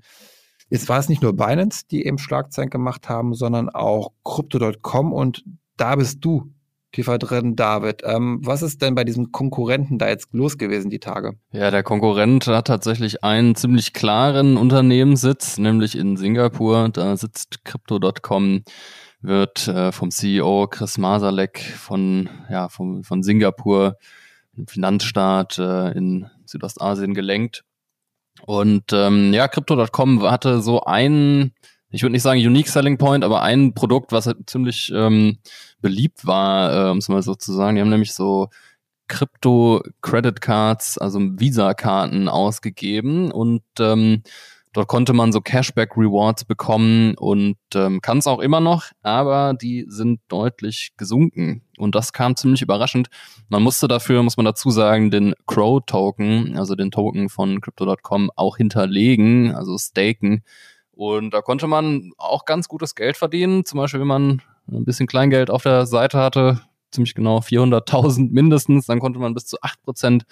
jetzt 0.69 0.87
war 0.87 0.99
es 0.99 1.09
nicht 1.09 1.21
nur 1.21 1.35
Binance, 1.35 1.83
die 1.89 2.05
eben 2.05 2.17
Schlagzeilen 2.17 2.69
gemacht 2.69 3.09
haben, 3.09 3.33
sondern 3.33 3.69
auch 3.69 4.11
Crypto.com 4.23 5.13
und 5.13 5.43
da 5.77 5.95
bist 5.95 6.23
du 6.23 6.53
tiefer 6.91 7.17
drin, 7.17 7.55
David. 7.55 8.01
Ähm, 8.03 8.39
was 8.43 8.61
ist 8.61 8.81
denn 8.81 8.95
bei 8.95 9.03
diesem 9.03 9.31
Konkurrenten 9.31 9.97
da 9.97 10.09
jetzt 10.09 10.33
los 10.33 10.57
gewesen 10.57 10.89
die 10.89 10.99
Tage? 10.99 11.33
Ja, 11.51 11.71
der 11.71 11.83
Konkurrent 11.83 12.47
hat 12.47 12.67
tatsächlich 12.67 13.23
einen 13.23 13.55
ziemlich 13.55 13.93
klaren 13.93 14.57
Unternehmenssitz, 14.57 15.57
nämlich 15.57 15.97
in 15.97 16.17
Singapur. 16.17 16.89
Da 16.89 17.15
sitzt 17.17 17.63
Crypto.com, 17.65 18.63
wird 19.21 19.67
äh, 19.67 19.91
vom 19.91 20.11
CEO 20.11 20.67
Chris 20.67 20.97
Masalek 20.97 21.59
von, 21.59 22.29
ja, 22.49 22.69
vom, 22.69 23.03
von 23.03 23.23
Singapur, 23.23 23.97
einem 24.55 24.67
Finanzstaat 24.67 25.59
äh, 25.59 25.91
in 25.91 26.27
Südostasien 26.45 27.13
gelenkt. 27.13 27.63
Und 28.45 28.91
ähm, 28.93 29.33
ja, 29.33 29.47
Crypto.com 29.47 30.23
hatte 30.23 30.61
so 30.61 30.81
einen 30.83 31.53
ich 31.91 32.01
würde 32.01 32.13
nicht 32.13 32.23
sagen 32.23 32.39
Unique 32.39 32.69
Selling 32.69 32.97
Point, 32.97 33.23
aber 33.23 33.41
ein 33.41 33.73
Produkt, 33.73 34.11
was 34.11 34.27
halt 34.27 34.49
ziemlich 34.49 34.91
ähm, 34.93 35.37
beliebt 35.81 36.25
war, 36.25 36.87
äh, 36.87 36.91
um 36.91 36.97
es 36.97 37.09
mal 37.09 37.21
so 37.21 37.35
zu 37.35 37.53
sagen. 37.53 37.75
Die 37.75 37.81
haben 37.81 37.89
nämlich 37.89 38.13
so 38.13 38.49
Crypto 39.07 39.83
Credit 40.01 40.39
Cards, 40.39 40.97
also 40.97 41.19
Visa-Karten 41.19 42.29
ausgegeben 42.29 43.31
und 43.31 43.63
ähm, 43.79 44.23
Dort 44.73 44.87
konnte 44.87 45.11
man 45.11 45.33
so 45.33 45.41
Cashback-Rewards 45.41 46.45
bekommen 46.45 47.15
und 47.15 47.57
ähm, 47.75 47.99
kann 48.01 48.19
es 48.19 48.27
auch 48.27 48.39
immer 48.39 48.61
noch, 48.61 48.85
aber 49.01 49.53
die 49.53 49.85
sind 49.89 50.21
deutlich 50.29 50.93
gesunken. 50.95 51.63
Und 51.77 51.93
das 51.93 52.13
kam 52.13 52.37
ziemlich 52.37 52.61
überraschend. 52.61 53.09
Man 53.49 53.63
musste 53.63 53.89
dafür, 53.89 54.23
muss 54.23 54.37
man 54.37 54.45
dazu 54.45 54.69
sagen, 54.69 55.11
den 55.11 55.33
Crow-Token, 55.45 56.57
also 56.57 56.75
den 56.75 56.89
Token 56.89 57.27
von 57.27 57.59
Crypto.com, 57.59 58.31
auch 58.37 58.55
hinterlegen, 58.55 59.53
also 59.53 59.77
staken. 59.77 60.43
Und 60.91 61.33
da 61.33 61.41
konnte 61.41 61.67
man 61.67 62.11
auch 62.17 62.45
ganz 62.45 62.67
gutes 62.67 62.95
Geld 62.95 63.17
verdienen. 63.17 63.65
Zum 63.65 63.77
Beispiel, 63.77 64.01
wenn 64.01 64.07
man 64.07 64.41
ein 64.69 64.85
bisschen 64.85 65.07
Kleingeld 65.07 65.49
auf 65.49 65.63
der 65.63 65.85
Seite 65.85 66.19
hatte, 66.19 66.61
ziemlich 66.91 67.15
genau 67.15 67.39
400.000 67.39 68.31
mindestens, 68.31 68.85
dann 68.85 68.99
konnte 68.99 69.19
man 69.19 69.33
bis 69.33 69.45
zu 69.45 69.57
8% 69.61 70.23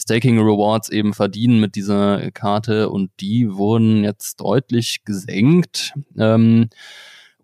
Staking 0.00 0.38
Rewards 0.38 0.88
eben 0.88 1.12
verdienen 1.12 1.60
mit 1.60 1.74
dieser 1.74 2.30
Karte 2.30 2.88
und 2.88 3.10
die 3.20 3.52
wurden 3.52 4.04
jetzt 4.04 4.40
deutlich 4.40 5.04
gesenkt. 5.04 5.92
Ähm, 6.16 6.70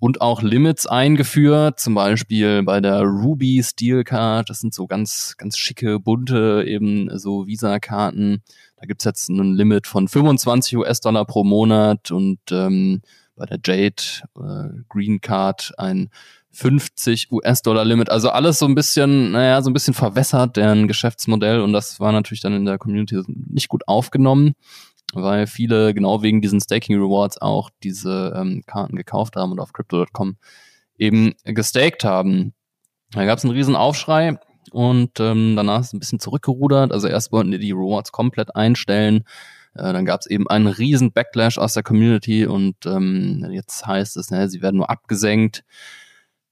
und 0.00 0.23
auch 0.23 0.42
Limits 0.42 0.87
eingeführt, 0.87 1.78
zum 1.78 1.95
Beispiel 1.95 2.62
bei 2.62 2.80
der 2.80 3.02
Ruby 3.02 3.62
Steel 3.62 4.02
Card. 4.02 4.49
Das 4.49 4.59
sind 4.59 4.75
so 4.75 4.87
ganz, 4.87 5.35
ganz 5.37 5.59
schicke, 5.59 6.00
bunte 6.00 6.64
eben 6.66 7.16
so 7.19 7.47
Visa-Karten. 7.47 8.42
Da 8.76 8.87
gibt's 8.87 9.04
jetzt 9.04 9.28
ein 9.28 9.52
Limit 9.52 9.87
von 9.87 10.09
25 10.09 10.78
US-Dollar 10.78 11.26
pro 11.26 11.45
Monat 11.45 12.11
und 12.11 12.40
ähm, 12.50 13.02
bei 13.37 13.45
der 13.45 13.59
Jade 13.62 14.02
äh, 14.38 14.83
Green 14.88 15.21
Card 15.21 15.73
ein 15.76 16.09
50 16.52 17.30
US-Dollar-Limit. 17.30 18.11
Also 18.11 18.30
alles 18.30 18.59
so 18.59 18.66
ein 18.66 18.75
bisschen, 18.75 19.33
naja, 19.33 19.62
so 19.62 19.71
ein 19.71 19.73
bisschen 19.73 19.95
verwässert, 19.95 20.57
deren 20.57 20.88
Geschäftsmodell. 20.88 21.61
Und 21.61 21.73
das 21.73 22.00
war 22.00 22.11
natürlich 22.12 22.40
dann 22.40 22.54
in 22.54 22.64
der 22.64 22.78
Community 22.78 23.23
nicht 23.26 23.69
gut 23.69 23.87
aufgenommen, 23.87 24.54
weil 25.12 25.47
viele 25.47 25.95
genau 25.95 26.23
wegen 26.23 26.40
diesen 26.40 26.61
Staking 26.61 26.97
Rewards 26.97 27.40
auch 27.40 27.71
diese 27.83 28.33
ähm, 28.37 28.62
Karten 28.67 28.97
gekauft 28.97 29.37
haben 29.37 29.52
und 29.52 29.61
auf 29.61 29.73
Crypto.com 29.73 30.37
eben 30.97 31.35
gestaked 31.45 32.05
haben. 32.05 32.55
Da 33.12 33.25
gab 33.25 33.38
es 33.38 33.45
einen 33.45 33.55
riesen 33.55 33.76
Aufschrei 33.76 34.38
und 34.71 35.19
ähm, 35.19 35.57
danach 35.57 35.81
ist 35.81 35.95
ein 35.95 35.99
bisschen 35.99 36.21
zurückgerudert. 36.21 36.93
Also 36.93 37.09
erst 37.09 37.33
wollten 37.33 37.50
die 37.50 37.59
die 37.59 37.73
Rewards 37.73 38.12
komplett 38.12 38.55
einstellen. 38.55 39.25
Äh, 39.75 39.93
dann 39.93 40.05
gab 40.05 40.21
es 40.21 40.26
eben 40.26 40.49
einen 40.49 40.67
riesen 40.67 41.12
Backlash 41.12 41.59
aus 41.59 41.75
der 41.75 41.83
Community 41.83 42.47
und 42.47 42.76
ähm, 42.87 43.47
jetzt 43.50 43.87
heißt 43.87 44.17
es, 44.17 44.31
ne, 44.31 44.49
sie 44.49 44.62
werden 44.62 44.76
nur 44.76 44.90
abgesenkt. 44.90 45.64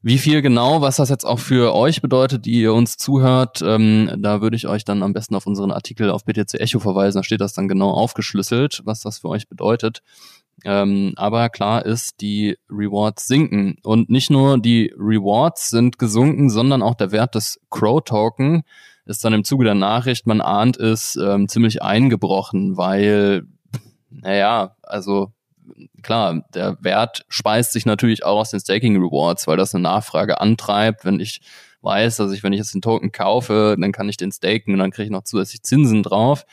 Wie 0.00 0.18
viel 0.18 0.42
genau, 0.42 0.80
was 0.80 0.96
das 0.96 1.08
jetzt 1.08 1.24
auch 1.24 1.40
für 1.40 1.74
euch 1.74 2.00
bedeutet, 2.00 2.46
die 2.46 2.60
ihr 2.60 2.72
uns 2.72 2.96
zuhört, 2.96 3.62
ähm, 3.62 4.10
da 4.18 4.40
würde 4.40 4.54
ich 4.54 4.68
euch 4.68 4.84
dann 4.84 5.02
am 5.02 5.12
besten 5.12 5.34
auf 5.34 5.46
unseren 5.46 5.72
Artikel 5.72 6.10
auf 6.10 6.24
BTC 6.24 6.54
Echo 6.54 6.78
verweisen. 6.78 7.18
Da 7.18 7.24
steht 7.24 7.40
das 7.40 7.52
dann 7.52 7.66
genau 7.66 7.90
aufgeschlüsselt, 7.90 8.82
was 8.84 9.00
das 9.00 9.18
für 9.18 9.28
euch 9.28 9.48
bedeutet. 9.48 10.02
Ähm, 10.64 11.14
aber 11.16 11.48
klar 11.48 11.84
ist, 11.84 12.20
die 12.20 12.58
Rewards 12.70 13.26
sinken. 13.26 13.76
Und 13.82 14.08
nicht 14.08 14.30
nur 14.30 14.58
die 14.58 14.92
Rewards 14.96 15.70
sind 15.70 15.98
gesunken, 15.98 16.48
sondern 16.48 16.82
auch 16.82 16.94
der 16.94 17.10
Wert 17.10 17.34
des 17.34 17.60
Crow-Token 17.70 18.62
ist 19.04 19.24
dann 19.24 19.32
im 19.32 19.44
Zuge 19.44 19.64
der 19.64 19.74
Nachricht, 19.74 20.26
man 20.26 20.40
ahnt 20.40 20.76
es, 20.76 21.16
ähm, 21.16 21.48
ziemlich 21.48 21.82
eingebrochen, 21.82 22.76
weil, 22.76 23.46
naja, 24.10 24.76
also 24.82 25.32
klar, 26.02 26.42
der 26.54 26.78
Wert 26.80 27.24
speist 27.28 27.72
sich 27.72 27.86
natürlich 27.86 28.24
auch 28.24 28.40
aus 28.40 28.50
den 28.50 28.60
Staking 28.60 28.96
Rewards, 28.96 29.46
weil 29.46 29.56
das 29.56 29.74
eine 29.74 29.82
Nachfrage 29.82 30.40
antreibt. 30.40 31.04
Wenn 31.04 31.20
ich 31.20 31.40
weiß, 31.82 32.16
dass 32.16 32.32
ich, 32.32 32.42
wenn 32.42 32.52
ich 32.52 32.58
jetzt 32.58 32.74
den 32.74 32.82
Token 32.82 33.12
kaufe, 33.12 33.76
dann 33.78 33.92
kann 33.92 34.08
ich 34.08 34.16
den 34.16 34.32
staken 34.32 34.72
und 34.72 34.78
dann 34.78 34.90
kriege 34.90 35.04
ich 35.06 35.10
noch 35.10 35.24
zusätzlich 35.24 35.62
Zinsen 35.62 36.02
drauf. 36.02 36.44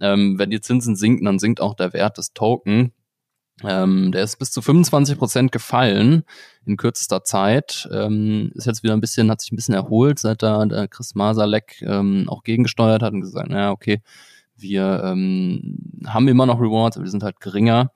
Ähm, 0.00 0.38
wenn 0.38 0.50
die 0.50 0.60
Zinsen 0.60 0.96
sinken, 0.96 1.24
dann 1.24 1.38
sinkt 1.38 1.60
auch 1.60 1.74
der 1.74 1.92
Wert 1.92 2.18
des 2.18 2.32
Token. 2.32 2.92
Ähm, 3.62 4.10
der 4.10 4.24
ist 4.24 4.36
bis 4.38 4.50
zu 4.50 4.62
25 4.62 5.16
Prozent 5.16 5.52
gefallen 5.52 6.24
in 6.66 6.76
kürzester 6.76 7.22
Zeit. 7.22 7.88
Ähm, 7.92 8.50
ist 8.54 8.66
jetzt 8.66 8.82
wieder 8.82 8.94
ein 8.94 9.00
bisschen, 9.00 9.30
hat 9.30 9.40
sich 9.40 9.52
ein 9.52 9.56
bisschen 9.56 9.74
erholt, 9.74 10.18
seit 10.18 10.42
da 10.42 10.64
der 10.66 10.88
Chris 10.88 11.14
Masalek 11.14 11.80
ähm, 11.82 12.24
auch 12.28 12.42
gegengesteuert 12.42 13.02
hat 13.02 13.12
und 13.12 13.20
gesagt, 13.20 13.50
naja, 13.50 13.70
okay, 13.70 14.02
wir 14.56 15.02
ähm, 15.04 15.78
haben 16.06 16.26
immer 16.26 16.46
noch 16.46 16.60
Rewards, 16.60 16.96
aber 16.96 17.04
die 17.04 17.10
sind 17.10 17.22
halt 17.22 17.40
geringer. 17.40 17.92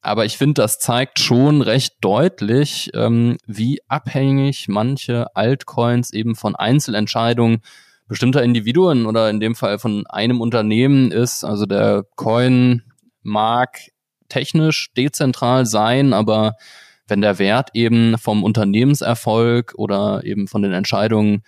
Aber 0.00 0.24
ich 0.24 0.38
finde, 0.38 0.62
das 0.62 0.78
zeigt 0.78 1.18
schon 1.18 1.60
recht 1.60 1.96
deutlich, 2.00 2.90
ähm, 2.94 3.36
wie 3.46 3.80
abhängig 3.88 4.68
manche 4.68 5.34
Altcoins 5.34 6.12
eben 6.12 6.36
von 6.36 6.54
Einzelentscheidungen 6.54 7.62
bestimmter 8.06 8.42
Individuen 8.42 9.06
oder 9.06 9.28
in 9.28 9.40
dem 9.40 9.54
Fall 9.54 9.78
von 9.78 10.06
einem 10.06 10.40
Unternehmen 10.40 11.10
ist. 11.10 11.44
Also 11.44 11.66
der 11.66 12.04
Coin 12.16 12.82
mag 13.22 13.78
technisch 14.28 14.92
dezentral 14.96 15.66
sein, 15.66 16.12
aber 16.12 16.54
wenn 17.06 17.20
der 17.20 17.38
Wert 17.38 17.70
eben 17.74 18.18
vom 18.18 18.44
Unternehmenserfolg 18.44 19.74
oder 19.76 20.24
eben 20.24 20.46
von 20.46 20.62
den 20.62 20.72
Entscheidungen 20.72 21.42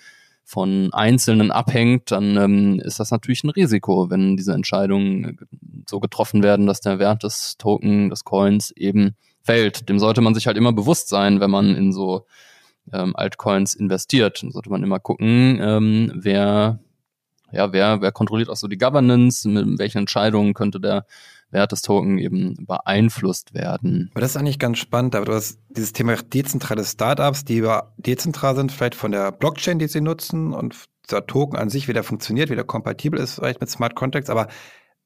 von 0.50 0.92
Einzelnen 0.92 1.52
abhängt, 1.52 2.11
dann 2.11 2.37
ähm, 2.37 2.80
ist 2.80 2.99
das 2.99 3.12
natürlich 3.12 3.45
ein 3.45 3.50
Risiko, 3.50 4.11
wenn 4.11 4.37
diese 4.37 4.52
Entscheidungen 4.52 5.38
so 5.88 6.00
getroffen 6.00 6.42
werden, 6.42 6.66
dass 6.66 6.80
der 6.80 6.99
Wert 6.99 7.23
des 7.23 7.57
Token, 7.57 8.11
des 8.11 8.25
Coins 8.25 8.73
eben 8.73 9.14
fällt. 9.42 9.88
Dem 9.88 10.00
sollte 10.00 10.21
man 10.23 10.35
sich 10.35 10.49
halt 10.49 10.57
immer 10.57 10.73
bewusst 10.73 11.09
sein, 11.09 11.38
wenn 11.38 11.52
man 11.52 11.76
in 11.76 11.92
so 11.92 12.26
ähm, 12.92 13.14
Altcoins 13.14 13.75
investiert. 13.75 14.42
Dann 14.42 14.50
sollte 14.50 14.71
man 14.71 14.83
immer 14.83 14.99
gucken, 14.99 15.61
ähm, 15.62 16.11
wer, 16.16 16.80
ja, 17.52 17.73
wer, 17.73 18.00
wer 18.00 18.11
kontrolliert 18.11 18.50
auch 18.50 18.57
so 18.57 18.66
die 18.66 18.76
Governance, 18.76 19.49
mit 19.49 19.78
welchen 19.78 19.99
Entscheidungen 19.99 20.52
könnte 20.52 20.80
der 20.80 21.07
Wert 21.50 21.73
des 21.73 21.83
Token 21.83 22.19
eben 22.19 22.64
beeinflusst 22.66 23.54
werden. 23.54 24.11
Aber 24.12 24.21
das 24.21 24.30
ist 24.30 24.37
eigentlich 24.37 24.59
ganz 24.59 24.78
spannend, 24.78 25.14
aber 25.14 25.26
du 25.26 25.35
hast 25.35 25.59
dieses 25.69 25.92
Thema 25.92 26.16
dezentrale 26.16 26.85
Startups, 26.85 27.45
die 27.45 27.59
über 27.59 27.92
dezentral 27.97 28.54
sind, 28.57 28.73
vielleicht 28.73 28.95
von 28.95 29.12
der 29.12 29.33
Blockchain, 29.33 29.78
die 29.78 29.88
sie 29.88 30.00
nutzen 30.00 30.52
und 30.52 30.85
der 31.11 31.26
Token 31.26 31.59
an 31.59 31.71
sich 31.71 31.88
wieder 31.88 32.02
funktioniert, 32.02 32.50
wieder 32.50 32.64
kompatibel 32.64 33.19
ist, 33.19 33.35
vielleicht 33.35 33.61
mit 33.61 33.71
Smart 33.71 33.95
Contracts, 33.95 34.30
aber 34.30 34.49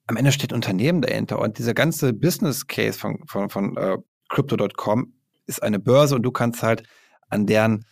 am 0.07 0.17
Ende 0.17 0.33
steht 0.33 0.53
Unternehmen 0.53 1.01
dahinter 1.01 1.39
und 1.39 1.59
dieser 1.59 1.73
ganze 1.73 2.13
Business 2.13 2.67
Case 2.67 2.99
von, 2.99 3.21
von, 3.27 3.49
von 3.49 3.79
uh, 3.79 4.03
Crypto.com 4.29 5.15
ist 5.47 5.63
eine 5.63 5.79
Börse 5.79 6.15
und 6.15 6.23
du 6.23 6.31
kannst 6.31 6.63
halt 6.63 6.83
an 7.29 7.47
deren 7.47 7.87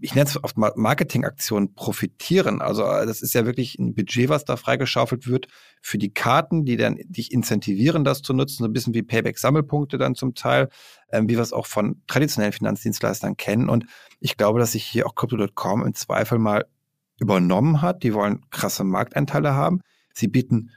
ich 0.00 0.14
nenne 0.14 0.26
es 0.26 0.42
oft 0.42 0.56
Marketingaktionen 0.56 1.74
profitieren. 1.74 2.62
Also 2.62 2.84
äh, 2.84 3.04
das 3.04 3.20
ist 3.20 3.34
ja 3.34 3.44
wirklich 3.44 3.78
ein 3.78 3.94
Budget, 3.94 4.30
was 4.30 4.44
da 4.44 4.56
freigeschaufelt 4.56 5.26
wird 5.26 5.48
für 5.82 5.98
die 5.98 6.14
Karten, 6.14 6.64
die 6.64 6.78
dann 6.78 6.96
dich 7.04 7.30
incentivieren, 7.30 8.02
das 8.02 8.22
zu 8.22 8.32
nutzen, 8.32 8.58
so 8.58 8.64
ein 8.64 8.72
bisschen 8.72 8.94
wie 8.94 9.02
Payback-Sammelpunkte 9.02 9.98
dann 9.98 10.14
zum 10.14 10.34
Teil, 10.34 10.70
ähm, 11.12 11.28
wie 11.28 11.34
wir 11.34 11.42
es 11.42 11.52
auch 11.52 11.66
von 11.66 12.02
traditionellen 12.06 12.54
Finanzdienstleistern 12.54 13.36
kennen. 13.36 13.68
Und 13.68 13.84
ich 14.18 14.38
glaube, 14.38 14.60
dass 14.60 14.72
sich 14.72 14.84
hier 14.84 15.06
auch 15.06 15.14
Crypto.com 15.14 15.84
im 15.84 15.94
Zweifel 15.94 16.38
mal 16.38 16.64
übernommen 17.18 17.82
hat. 17.82 18.02
Die 18.02 18.14
wollen 18.14 18.46
krasse 18.50 18.82
Markteinteile 18.82 19.54
haben. 19.54 19.80
Sie 20.14 20.28
bieten 20.28 20.70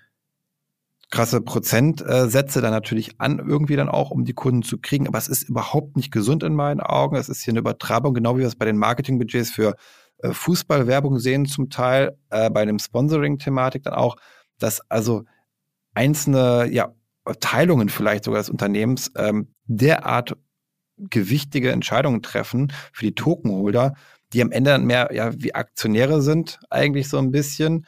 krasse 1.10 1.42
Prozentsätze 1.42 2.62
dann 2.62 2.72
natürlich 2.72 3.20
an, 3.20 3.40
irgendwie 3.40 3.76
dann 3.76 3.90
auch, 3.90 4.12
um 4.12 4.26
die 4.26 4.34
Kunden 4.34 4.62
zu 4.62 4.78
kriegen. 4.78 5.08
Aber 5.08 5.18
es 5.18 5.28
ist 5.28 5.50
überhaupt 5.50 5.96
nicht 5.96 6.12
gesund 6.12 6.44
in 6.44 6.54
meinen 6.54 6.82
Augen. 6.82 7.16
Es 7.16 7.30
ist 7.30 7.44
hier 7.44 7.52
eine 7.52 7.60
Übertreibung, 7.60 8.14
genau 8.14 8.36
wie 8.36 8.42
wir 8.42 8.48
es 8.48 8.56
bei 8.56 8.66
den 8.66 8.78
Marketingbudgets 8.78 9.50
für 9.50 9.76
äh, 10.20 10.32
Fußballwerbung 10.32 11.18
sehen, 11.20 11.46
zum 11.46 11.70
Teil 11.70 12.18
äh, 12.30 12.50
bei 12.50 12.66
dem 12.66 12.78
Sponsoring-Thematik 12.78 13.84
dann 13.84 13.94
auch, 13.94 14.18
dass 14.60 14.82
also 14.90 15.24
einzelne 15.96 16.68
ja, 16.72 16.94
Teilungen 17.40 17.90
vielleicht 17.90 18.26
sogar 18.26 18.42
des 18.42 18.50
Unternehmens 18.50 19.12
ähm, 19.16 19.54
derart 19.66 20.38
gewichtige 20.98 21.72
Entscheidungen 21.72 22.22
treffen 22.22 22.72
für 22.92 23.06
die 23.06 23.16
Tokenholder, 23.16 23.96
die 24.34 24.42
am 24.42 24.52
Ende 24.52 24.72
dann 24.72 24.86
mehr 24.86 25.10
ja, 25.14 25.32
wie 25.36 25.56
Aktionäre 25.56 26.22
sind, 26.22 26.60
eigentlich 26.70 27.10
so 27.10 27.18
ein 27.18 27.32
bisschen, 27.32 27.86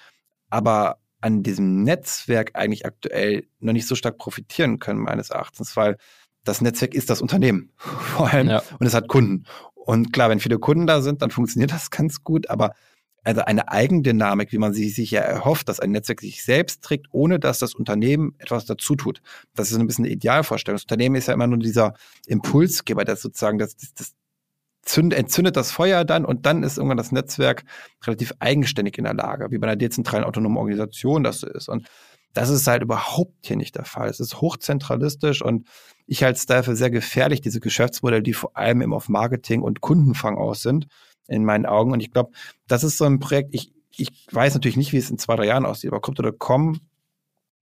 aber 0.49 0.97
an 1.21 1.43
diesem 1.43 1.83
Netzwerk 1.83 2.51
eigentlich 2.55 2.85
aktuell 2.85 3.45
noch 3.59 3.73
nicht 3.73 3.87
so 3.87 3.95
stark 3.95 4.17
profitieren 4.17 4.79
können, 4.79 4.99
meines 4.99 5.29
Erachtens, 5.29 5.75
weil 5.77 5.97
das 6.43 6.61
Netzwerk 6.61 6.93
ist 6.93 7.09
das 7.09 7.21
Unternehmen 7.21 7.71
vor 7.77 8.31
allem 8.31 8.49
ja. 8.49 8.63
und 8.79 8.85
es 8.85 8.93
hat 8.93 9.07
Kunden. 9.07 9.45
Und 9.73 10.13
klar, 10.13 10.29
wenn 10.29 10.39
viele 10.39 10.59
Kunden 10.59 10.87
da 10.87 11.01
sind, 11.01 11.21
dann 11.21 11.31
funktioniert 11.31 11.71
das 11.71 11.89
ganz 11.89 12.23
gut, 12.23 12.49
aber 12.49 12.73
also 13.23 13.41
eine 13.41 13.71
Eigendynamik, 13.71 14.51
wie 14.51 14.57
man 14.57 14.73
sie 14.73 14.89
sich 14.89 15.11
ja 15.11 15.21
erhofft, 15.21 15.69
dass 15.69 15.79
ein 15.79 15.91
Netzwerk 15.91 16.21
sich 16.21 16.43
selbst 16.43 16.83
trägt, 16.83 17.07
ohne 17.11 17.39
dass 17.39 17.59
das 17.59 17.75
Unternehmen 17.75 18.33
etwas 18.39 18.65
dazu 18.65 18.95
tut. 18.95 19.21
Das 19.53 19.71
ist 19.71 19.77
ein 19.77 19.85
bisschen 19.85 20.05
eine 20.05 20.13
Idealvorstellung. 20.13 20.77
Das 20.77 20.85
Unternehmen 20.85 21.15
ist 21.15 21.27
ja 21.27 21.35
immer 21.35 21.45
nur 21.45 21.59
dieser 21.59 21.93
Impulsgeber, 22.25 23.05
der 23.05 23.15
sozusagen 23.15 23.59
das, 23.59 23.75
das, 23.95 24.13
zünd, 24.81 25.13
entzündet 25.13 25.55
das 25.55 25.71
Feuer 25.71 26.05
dann 26.05 26.25
und 26.25 26.45
dann 26.45 26.63
ist 26.63 26.77
irgendwann 26.77 26.97
das 26.97 27.11
Netzwerk 27.11 27.63
relativ 28.03 28.33
eigenständig 28.39 28.97
in 28.97 29.03
der 29.03 29.13
Lage, 29.13 29.51
wie 29.51 29.57
bei 29.57 29.67
einer 29.67 29.75
dezentralen 29.75 30.23
autonomen 30.23 30.57
Organisation 30.57 31.23
das 31.23 31.39
so 31.39 31.47
ist. 31.47 31.69
Und 31.69 31.87
das 32.33 32.49
ist 32.49 32.67
halt 32.67 32.81
überhaupt 32.81 33.45
hier 33.45 33.57
nicht 33.57 33.75
der 33.75 33.85
Fall. 33.85 34.09
Es 34.09 34.19
ist 34.19 34.41
hochzentralistisch 34.41 35.41
und 35.41 35.67
ich 36.07 36.23
halte 36.23 36.37
es 36.37 36.45
dafür 36.45 36.75
sehr 36.75 36.89
gefährlich, 36.89 37.41
diese 37.41 37.59
Geschäftsmodelle, 37.59 38.23
die 38.23 38.33
vor 38.33 38.57
allem 38.57 38.81
eben 38.81 38.93
auf 38.93 39.09
Marketing 39.09 39.61
und 39.61 39.81
Kundenfang 39.81 40.37
aus 40.37 40.61
sind, 40.61 40.87
in 41.27 41.45
meinen 41.45 41.65
Augen. 41.65 41.91
Und 41.91 41.99
ich 41.99 42.11
glaube, 42.11 42.31
das 42.67 42.83
ist 42.83 42.97
so 42.97 43.05
ein 43.05 43.19
Projekt, 43.19 43.53
ich, 43.53 43.73
ich 43.95 44.09
weiß 44.31 44.53
natürlich 44.53 44.77
nicht, 44.77 44.93
wie 44.93 44.97
es 44.97 45.09
in 45.09 45.17
zwei, 45.17 45.35
drei 45.35 45.45
Jahren 45.45 45.65
aussieht, 45.65 45.91
aber 45.91 46.01
Crypto.com 46.01 46.79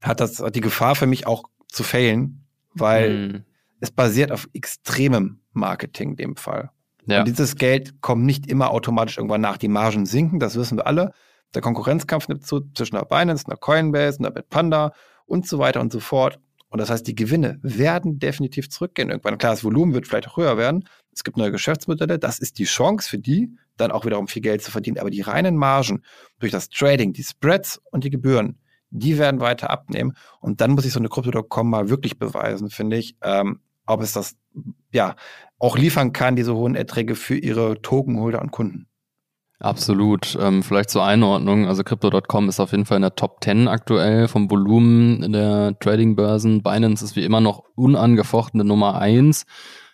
hat 0.01 0.19
das, 0.19 0.41
die 0.53 0.61
Gefahr 0.61 0.95
für 0.95 1.07
mich 1.07 1.27
auch 1.27 1.43
zu 1.67 1.83
failen, 1.83 2.45
weil 2.73 3.17
mhm. 3.17 3.43
es 3.79 3.91
basiert 3.91 4.31
auf 4.31 4.47
extremem 4.53 5.41
Marketing 5.51 6.11
in 6.11 6.15
dem 6.15 6.35
Fall. 6.35 6.69
Ja. 7.09 7.19
Und 7.19 7.27
dieses 7.27 7.55
Geld 7.55 8.01
kommt 8.01 8.23
nicht 8.23 8.47
immer 8.47 8.71
automatisch 8.71 9.17
irgendwann 9.17 9.41
nach. 9.41 9.57
Die 9.57 9.67
Margen 9.67 10.05
sinken, 10.05 10.39
das 10.39 10.55
wissen 10.55 10.77
wir 10.77 10.87
alle. 10.87 11.13
Der 11.53 11.61
Konkurrenzkampf 11.61 12.27
nimmt 12.27 12.45
zu 12.45 12.61
zwischen 12.73 12.95
der 12.95 13.05
Binance, 13.05 13.45
der 13.45 13.57
Coinbase, 13.57 14.19
der 14.21 14.29
Bitpanda 14.29 14.93
und 15.25 15.47
so 15.47 15.59
weiter 15.59 15.81
und 15.81 15.91
so 15.91 15.99
fort. 15.99 16.39
Und 16.69 16.79
das 16.79 16.91
heißt, 16.91 17.07
die 17.07 17.15
Gewinne 17.15 17.57
werden 17.63 18.19
definitiv 18.19 18.69
zurückgehen. 18.69 19.09
Irgendwann, 19.09 19.39
klar, 19.39 19.53
das 19.53 19.63
Volumen 19.63 19.93
wird 19.93 20.07
vielleicht 20.07 20.27
auch 20.27 20.37
höher 20.37 20.57
werden. 20.57 20.87
Es 21.11 21.23
gibt 21.23 21.37
neue 21.37 21.51
Geschäftsmodelle. 21.51 22.19
Das 22.19 22.37
ist 22.37 22.59
die 22.59 22.65
Chance 22.65 23.09
für 23.09 23.17
die, 23.17 23.49
dann 23.77 23.91
auch 23.91 24.05
wiederum 24.05 24.27
viel 24.27 24.43
Geld 24.43 24.61
zu 24.61 24.69
verdienen. 24.69 24.99
Aber 24.99 25.09
die 25.09 25.21
reinen 25.21 25.55
Margen 25.55 26.03
durch 26.37 26.51
das 26.51 26.69
Trading, 26.69 27.13
die 27.13 27.23
Spreads 27.23 27.81
und 27.91 28.03
die 28.03 28.11
Gebühren, 28.11 28.59
die 28.91 29.17
werden 29.17 29.39
weiter 29.39 29.71
abnehmen. 29.71 30.13
Und 30.39 30.61
dann 30.61 30.71
muss 30.71 30.85
ich 30.85 30.93
so 30.93 30.99
eine 30.99 31.09
Crypto.com 31.09 31.69
mal 31.69 31.89
wirklich 31.89 32.19
beweisen, 32.19 32.69
finde 32.69 32.97
ich, 32.97 33.15
ähm, 33.23 33.61
ob 33.87 34.01
es 34.01 34.13
das 34.13 34.35
ja 34.91 35.15
auch 35.59 35.77
liefern 35.77 36.13
kann, 36.13 36.35
diese 36.35 36.55
hohen 36.55 36.75
Erträge 36.75 37.15
für 37.15 37.37
ihre 37.37 37.81
Tokenholder 37.81 38.41
und 38.41 38.51
Kunden. 38.51 38.87
Absolut. 39.59 40.37
Ähm, 40.39 40.63
vielleicht 40.63 40.89
zur 40.89 41.03
Einordnung. 41.03 41.67
Also 41.67 41.83
Crypto.com 41.83 42.47
ist 42.47 42.61
auf 42.61 42.71
jeden 42.71 42.85
Fall 42.85 42.95
in 42.95 43.01
der 43.01 43.15
Top 43.15 43.43
10 43.43 43.67
aktuell 43.67 44.29
vom 44.29 44.49
Volumen 44.49 45.33
der 45.33 45.77
Trading-Börsen. 45.79 46.63
Binance 46.63 47.03
ist 47.03 47.17
wie 47.17 47.25
immer 47.25 47.41
noch 47.41 47.63
unangefochtene 47.75 48.63
Nummer 48.63 48.99
1. 49.01 49.45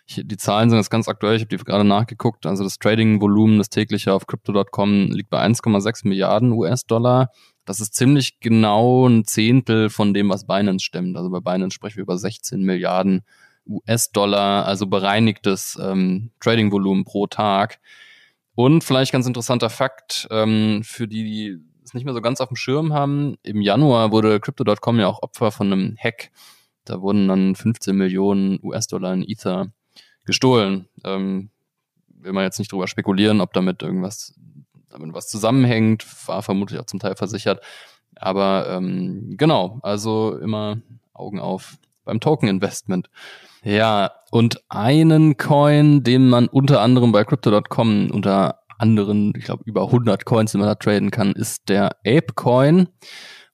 Ich, 0.06 0.22
die 0.24 0.36
Zahlen 0.36 0.70
sind 0.70 0.78
jetzt 0.78 0.90
ganz 0.90 1.08
aktuell. 1.08 1.34
Ich 1.34 1.42
habe 1.42 1.56
die 1.56 1.64
gerade 1.64 1.82
nachgeguckt. 1.82 2.46
Also 2.46 2.62
das 2.62 2.78
Trading-Volumen, 2.78 3.58
das 3.58 3.68
tägliche 3.68 4.12
auf 4.12 4.28
Crypto.com 4.28 5.10
liegt 5.10 5.30
bei 5.30 5.44
1,6 5.44 6.06
Milliarden 6.06 6.52
US-Dollar. 6.52 7.30
Das 7.64 7.80
ist 7.80 7.94
ziemlich 7.94 8.38
genau 8.38 9.08
ein 9.08 9.24
Zehntel 9.24 9.90
von 9.90 10.14
dem, 10.14 10.28
was 10.28 10.46
Binance 10.46 10.84
stemmt. 10.84 11.16
Also 11.16 11.28
bei 11.28 11.40
Binance 11.40 11.74
sprechen 11.74 11.96
wir 11.96 12.02
über 12.02 12.18
16 12.18 12.60
Milliarden 12.60 13.22
US-Dollar, 13.66 14.64
also 14.66 14.86
bereinigtes 14.86 15.78
ähm, 15.80 16.30
Trading-Volumen 16.40 17.04
pro 17.04 17.26
Tag. 17.26 17.78
Und 18.54 18.84
vielleicht 18.84 19.12
ganz 19.12 19.26
interessanter 19.26 19.70
Fakt 19.70 20.26
ähm, 20.30 20.82
für 20.82 21.06
die, 21.06 21.24
die 21.24 21.58
es 21.84 21.94
nicht 21.94 22.04
mehr 22.04 22.14
so 22.14 22.22
ganz 22.22 22.40
auf 22.40 22.48
dem 22.48 22.56
Schirm 22.56 22.92
haben. 22.92 23.36
Im 23.42 23.60
Januar 23.60 24.12
wurde 24.12 24.40
Crypto.com 24.40 24.98
ja 24.98 25.08
auch 25.08 25.22
Opfer 25.22 25.52
von 25.52 25.72
einem 25.72 25.96
Hack. 25.98 26.30
Da 26.84 27.00
wurden 27.00 27.28
dann 27.28 27.54
15 27.54 27.96
Millionen 27.96 28.58
US-Dollar 28.62 29.12
in 29.12 29.24
Ether 29.28 29.72
gestohlen. 30.24 30.88
Ähm, 31.04 31.50
will 32.08 32.32
man 32.32 32.44
jetzt 32.44 32.58
nicht 32.58 32.72
drüber 32.72 32.88
spekulieren, 32.88 33.40
ob 33.40 33.52
damit 33.52 33.82
irgendwas 33.82 34.34
damit 34.90 35.14
was 35.14 35.28
zusammenhängt, 35.28 36.06
war 36.28 36.42
vermutlich 36.42 36.80
auch 36.80 36.86
zum 36.86 37.00
Teil 37.00 37.16
versichert. 37.16 37.62
Aber 38.16 38.68
ähm, 38.70 39.34
genau, 39.36 39.78
also 39.82 40.36
immer 40.38 40.78
Augen 41.12 41.38
auf 41.38 41.76
beim 42.06 42.20
Token-Investment. 42.20 43.10
Ja, 43.62 44.12
und 44.30 44.62
einen 44.68 45.36
Coin, 45.36 46.02
den 46.02 46.28
man 46.28 46.48
unter 46.48 46.80
anderem 46.80 47.12
bei 47.12 47.24
Crypto.com 47.24 48.10
unter 48.10 48.60
anderen, 48.78 49.32
ich 49.36 49.44
glaube 49.44 49.62
über 49.66 49.82
100 49.86 50.24
Coins, 50.24 50.52
die 50.52 50.58
man 50.58 50.68
da 50.68 50.74
traden 50.74 51.10
kann, 51.10 51.32
ist 51.32 51.68
der 51.68 51.96
Ape 52.06 52.32
Coin. 52.34 52.88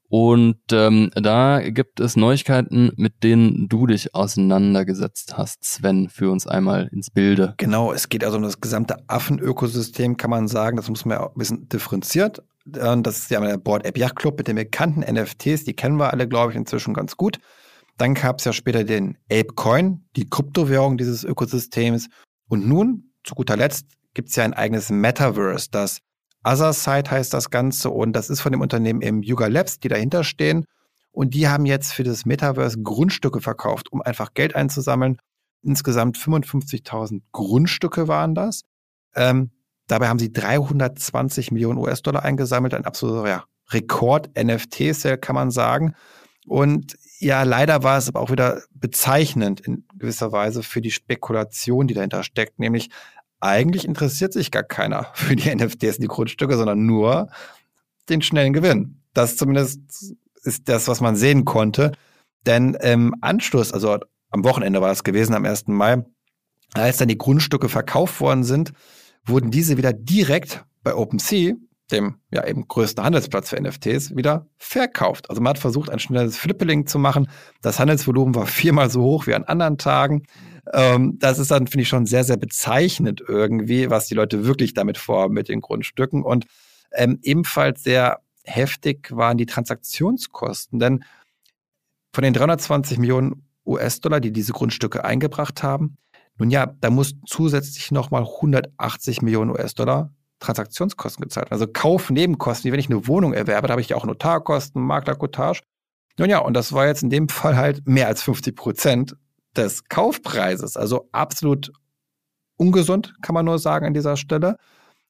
Und 0.08 0.58
ähm, 0.72 1.10
da 1.14 1.62
gibt 1.70 1.98
es 1.98 2.16
Neuigkeiten, 2.16 2.92
mit 2.96 3.24
denen 3.24 3.70
du 3.70 3.86
dich 3.86 4.14
auseinandergesetzt 4.14 5.38
hast, 5.38 5.64
Sven, 5.64 6.10
für 6.10 6.30
uns 6.30 6.46
einmal 6.46 6.90
ins 6.92 7.08
Bilde. 7.10 7.54
Genau, 7.56 7.94
es 7.94 8.10
geht 8.10 8.22
also 8.22 8.36
um 8.36 8.42
das 8.42 8.60
gesamte 8.60 8.96
Affenökosystem, 9.06 10.18
kann 10.18 10.28
man 10.28 10.48
sagen. 10.48 10.76
Das 10.76 10.90
muss 10.90 11.06
man 11.06 11.16
ja 11.16 11.24
auch 11.24 11.34
ein 11.34 11.38
bisschen 11.38 11.66
differenziert. 11.70 12.42
Das 12.66 13.16
ist 13.16 13.30
ja 13.30 13.40
der 13.40 13.56
Board 13.56 13.86
App 13.86 13.96
Yacht 13.96 14.16
Club 14.16 14.36
mit 14.36 14.48
den 14.48 14.56
bekannten 14.56 15.00
NFTs, 15.00 15.64
die 15.64 15.74
kennen 15.74 15.96
wir 15.96 16.12
alle, 16.12 16.28
glaube 16.28 16.52
ich, 16.52 16.58
inzwischen 16.58 16.92
ganz 16.92 17.16
gut. 17.16 17.38
Dann 18.02 18.14
gab 18.14 18.40
es 18.40 18.44
ja 18.44 18.52
später 18.52 18.82
den 18.82 19.16
Ape 19.30 19.54
Coin, 19.54 20.04
die 20.16 20.28
Kryptowährung 20.28 20.98
dieses 20.98 21.22
Ökosystems. 21.22 22.08
Und 22.48 22.66
nun, 22.66 23.12
zu 23.22 23.36
guter 23.36 23.56
Letzt, 23.56 23.86
gibt 24.12 24.30
es 24.30 24.34
ja 24.34 24.42
ein 24.42 24.54
eigenes 24.54 24.90
Metaverse, 24.90 25.68
das 25.70 26.00
Otherside 26.44 27.08
heißt 27.08 27.32
das 27.32 27.50
Ganze 27.50 27.90
und 27.90 28.14
das 28.14 28.28
ist 28.28 28.40
von 28.40 28.50
dem 28.50 28.60
Unternehmen 28.60 29.02
im 29.02 29.22
Yuga 29.22 29.46
Labs, 29.46 29.78
die 29.78 29.86
dahinter 29.86 30.24
stehen. 30.24 30.64
Und 31.12 31.34
die 31.34 31.46
haben 31.46 31.64
jetzt 31.64 31.92
für 31.92 32.02
das 32.02 32.26
Metaverse 32.26 32.82
Grundstücke 32.82 33.40
verkauft, 33.40 33.92
um 33.92 34.02
einfach 34.02 34.34
Geld 34.34 34.56
einzusammeln. 34.56 35.18
Insgesamt 35.62 36.18
55.000 36.18 37.22
Grundstücke 37.30 38.08
waren 38.08 38.34
das. 38.34 38.62
Ähm, 39.14 39.52
dabei 39.86 40.08
haben 40.08 40.18
sie 40.18 40.32
320 40.32 41.52
Millionen 41.52 41.78
US-Dollar 41.78 42.24
eingesammelt, 42.24 42.74
ein 42.74 42.84
absoluter 42.84 43.28
ja, 43.28 43.44
Rekord-NFT-Sale, 43.70 45.18
kann 45.18 45.36
man 45.36 45.52
sagen. 45.52 45.94
Und 46.48 46.96
ja, 47.22 47.44
leider 47.44 47.84
war 47.84 47.98
es 47.98 48.08
aber 48.08 48.20
auch 48.20 48.30
wieder 48.30 48.62
bezeichnend 48.74 49.60
in 49.60 49.84
gewisser 49.96 50.32
Weise 50.32 50.62
für 50.64 50.80
die 50.80 50.90
Spekulation, 50.90 51.86
die 51.86 51.94
dahinter 51.94 52.24
steckt, 52.24 52.58
nämlich 52.58 52.90
eigentlich 53.38 53.84
interessiert 53.84 54.32
sich 54.32 54.50
gar 54.50 54.64
keiner 54.64 55.06
für 55.14 55.36
die 55.36 55.54
NFTs, 55.54 55.98
die 55.98 56.08
Grundstücke, 56.08 56.56
sondern 56.56 56.84
nur 56.84 57.28
den 58.08 58.22
schnellen 58.22 58.52
Gewinn. 58.52 59.02
Das 59.14 59.36
zumindest 59.36 59.80
ist 60.42 60.68
das, 60.68 60.88
was 60.88 61.00
man 61.00 61.14
sehen 61.14 61.44
konnte. 61.44 61.92
Denn 62.44 62.74
im 62.74 63.14
Anschluss, 63.20 63.72
also 63.72 63.98
am 64.30 64.42
Wochenende 64.42 64.80
war 64.80 64.90
es 64.90 65.04
gewesen, 65.04 65.34
am 65.34 65.44
1. 65.44 65.68
Mai, 65.68 66.04
als 66.74 66.96
dann 66.96 67.06
die 67.06 67.18
Grundstücke 67.18 67.68
verkauft 67.68 68.20
worden 68.20 68.42
sind, 68.42 68.72
wurden 69.24 69.52
diese 69.52 69.76
wieder 69.76 69.92
direkt 69.92 70.64
bei 70.82 70.96
OpenSea, 70.96 71.54
dem 71.90 72.16
ja 72.30 72.46
eben 72.46 72.68
größten 72.68 73.02
Handelsplatz 73.02 73.50
für 73.50 73.60
NFTs, 73.60 74.16
wieder 74.16 74.46
verkauft. 74.56 75.28
Also 75.28 75.42
man 75.42 75.50
hat 75.50 75.58
versucht, 75.58 75.90
ein 75.90 75.98
schnelles 75.98 76.36
Flippeling 76.36 76.86
zu 76.86 76.98
machen. 76.98 77.28
Das 77.60 77.78
Handelsvolumen 77.78 78.34
war 78.34 78.46
viermal 78.46 78.90
so 78.90 79.02
hoch 79.02 79.26
wie 79.26 79.34
an 79.34 79.44
anderen 79.44 79.78
Tagen. 79.78 80.24
Ähm, 80.72 81.18
das 81.18 81.38
ist 81.38 81.50
dann, 81.50 81.66
finde 81.66 81.82
ich, 81.82 81.88
schon 81.88 82.06
sehr, 82.06 82.24
sehr 82.24 82.36
bezeichnend 82.36 83.22
irgendwie, 83.26 83.90
was 83.90 84.06
die 84.06 84.14
Leute 84.14 84.44
wirklich 84.46 84.74
damit 84.74 84.98
vorhaben 84.98 85.34
mit 85.34 85.48
den 85.48 85.60
Grundstücken. 85.60 86.22
Und 86.22 86.46
ähm, 86.92 87.18
ebenfalls 87.22 87.82
sehr 87.82 88.20
heftig 88.44 89.10
waren 89.14 89.38
die 89.38 89.46
Transaktionskosten, 89.46 90.78
denn 90.78 91.04
von 92.12 92.24
den 92.24 92.34
320 92.34 92.98
Millionen 92.98 93.46
US-Dollar, 93.64 94.20
die 94.20 94.32
diese 94.32 94.52
Grundstücke 94.52 95.04
eingebracht 95.04 95.62
haben, 95.62 95.96
nun 96.38 96.50
ja, 96.50 96.74
da 96.80 96.90
muss 96.90 97.14
zusätzlich 97.26 97.90
nochmal 97.90 98.22
180 98.22 99.22
Millionen 99.22 99.50
US-Dollar 99.50 100.10
Transaktionskosten 100.42 101.22
gezahlt. 101.22 101.50
Also 101.50 101.66
Kaufnebenkosten, 101.66 102.68
wie 102.68 102.72
wenn 102.72 102.80
ich 102.80 102.90
eine 102.90 103.06
Wohnung 103.06 103.32
erwerbe, 103.32 103.68
da 103.68 103.72
habe 103.72 103.80
ich 103.80 103.94
auch 103.94 104.04
Notarkosten, 104.04 104.82
Maklerkotage. 104.82 105.62
Nun 106.18 106.28
ja, 106.28 106.38
und 106.38 106.54
das 106.54 106.72
war 106.72 106.86
jetzt 106.86 107.02
in 107.02 107.10
dem 107.10 107.28
Fall 107.28 107.56
halt 107.56 107.86
mehr 107.86 108.08
als 108.08 108.22
50 108.22 108.54
Prozent 108.54 109.16
des 109.56 109.88
Kaufpreises. 109.88 110.76
Also 110.76 111.08
absolut 111.12 111.72
ungesund, 112.56 113.14
kann 113.22 113.34
man 113.34 113.44
nur 113.44 113.58
sagen 113.58 113.86
an 113.86 113.94
dieser 113.94 114.16
Stelle. 114.16 114.56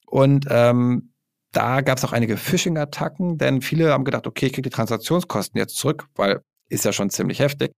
Und 0.06 0.46
ähm, 0.50 1.12
da 1.52 1.80
gab 1.80 1.98
es 1.98 2.04
auch 2.04 2.12
einige 2.12 2.36
Phishing-Attacken, 2.36 3.38
denn 3.38 3.62
viele 3.62 3.92
haben 3.92 4.04
gedacht, 4.04 4.26
okay, 4.26 4.46
ich 4.46 4.52
kriege 4.52 4.68
die 4.68 4.74
Transaktionskosten 4.74 5.58
jetzt 5.58 5.76
zurück, 5.76 6.06
weil 6.14 6.42
ist 6.68 6.84
ja 6.84 6.92
schon 6.92 7.10
ziemlich 7.10 7.40
heftig. 7.40 7.72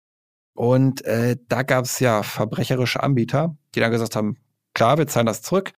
Und 0.53 1.03
äh, 1.03 1.35
da 1.49 1.63
gab 1.63 1.83
es 1.83 1.99
ja 1.99 2.23
verbrecherische 2.23 3.03
Anbieter, 3.03 3.57
die 3.73 3.81
dann 3.81 3.91
gesagt 3.91 4.15
haben, 4.15 4.37
klar, 4.73 4.97
wir 4.97 5.07
zahlen 5.07 5.25
das 5.25 5.41
zurück, 5.41 5.73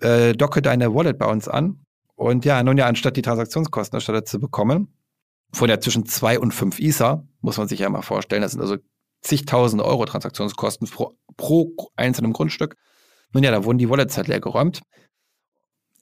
äh, 0.00 0.32
docke 0.32 0.62
deine 0.62 0.94
Wallet 0.94 1.18
bei 1.18 1.26
uns 1.26 1.48
an. 1.48 1.84
Und 2.14 2.44
ja, 2.44 2.62
nun 2.62 2.78
ja, 2.78 2.86
anstatt 2.86 3.16
die 3.16 3.22
Transaktionskosten 3.22 3.96
erstattet 3.96 4.28
zu 4.28 4.40
bekommen, 4.40 4.94
von 5.52 5.68
ja 5.68 5.80
zwischen 5.80 6.06
zwei 6.06 6.38
und 6.38 6.52
fünf 6.52 6.78
ISA, 6.78 7.26
muss 7.40 7.58
man 7.58 7.68
sich 7.68 7.80
ja 7.80 7.88
mal 7.88 8.02
vorstellen, 8.02 8.42
das 8.42 8.52
sind 8.52 8.60
also 8.60 8.76
zigtausende 9.22 9.84
Euro 9.84 10.04
Transaktionskosten 10.06 10.88
pro, 10.88 11.16
pro 11.36 11.74
einzelnem 11.96 12.32
Grundstück. 12.32 12.76
Nun 13.32 13.42
ja, 13.42 13.50
da 13.50 13.64
wurden 13.64 13.78
die 13.78 13.90
Wallets 13.90 14.16
halt 14.16 14.28
leer 14.28 14.40
geräumt. 14.40 14.82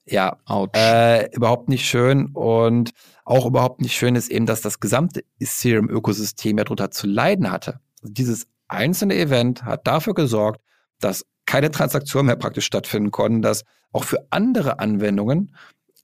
Ja, 0.07 0.39
äh, 0.75 1.35
überhaupt 1.35 1.69
nicht 1.69 1.87
schön. 1.87 2.29
Und 2.33 2.91
auch 3.25 3.47
überhaupt 3.47 3.81
nicht 3.81 3.95
schön 3.95 4.17
ist 4.17 4.31
eben, 4.31 4.47
dass 4.47 4.61
das 4.61 4.81
gesamte 4.81 5.25
Ethereum-Ökosystem 5.41 6.59
ja 6.59 6.65
drunter 6.65 6.91
zu 6.91 7.07
leiden 7.07 7.51
hatte. 7.51 7.81
Also 8.03 8.13
dieses 8.13 8.47
einzelne 8.69 9.17
Event 9.17 9.65
hat 9.65 9.87
dafür 9.87 10.15
gesorgt, 10.15 10.61
dass 11.01 11.25
keine 11.55 11.71
Transaktionen 11.71 12.27
mehr 12.27 12.35
praktisch 12.35 12.67
stattfinden 12.67 13.13
konnten, 13.13 13.41
dass 13.41 13.65
auch 13.93 14.03
für 14.03 14.27
andere 14.31 14.81
Anwendungen 14.81 15.55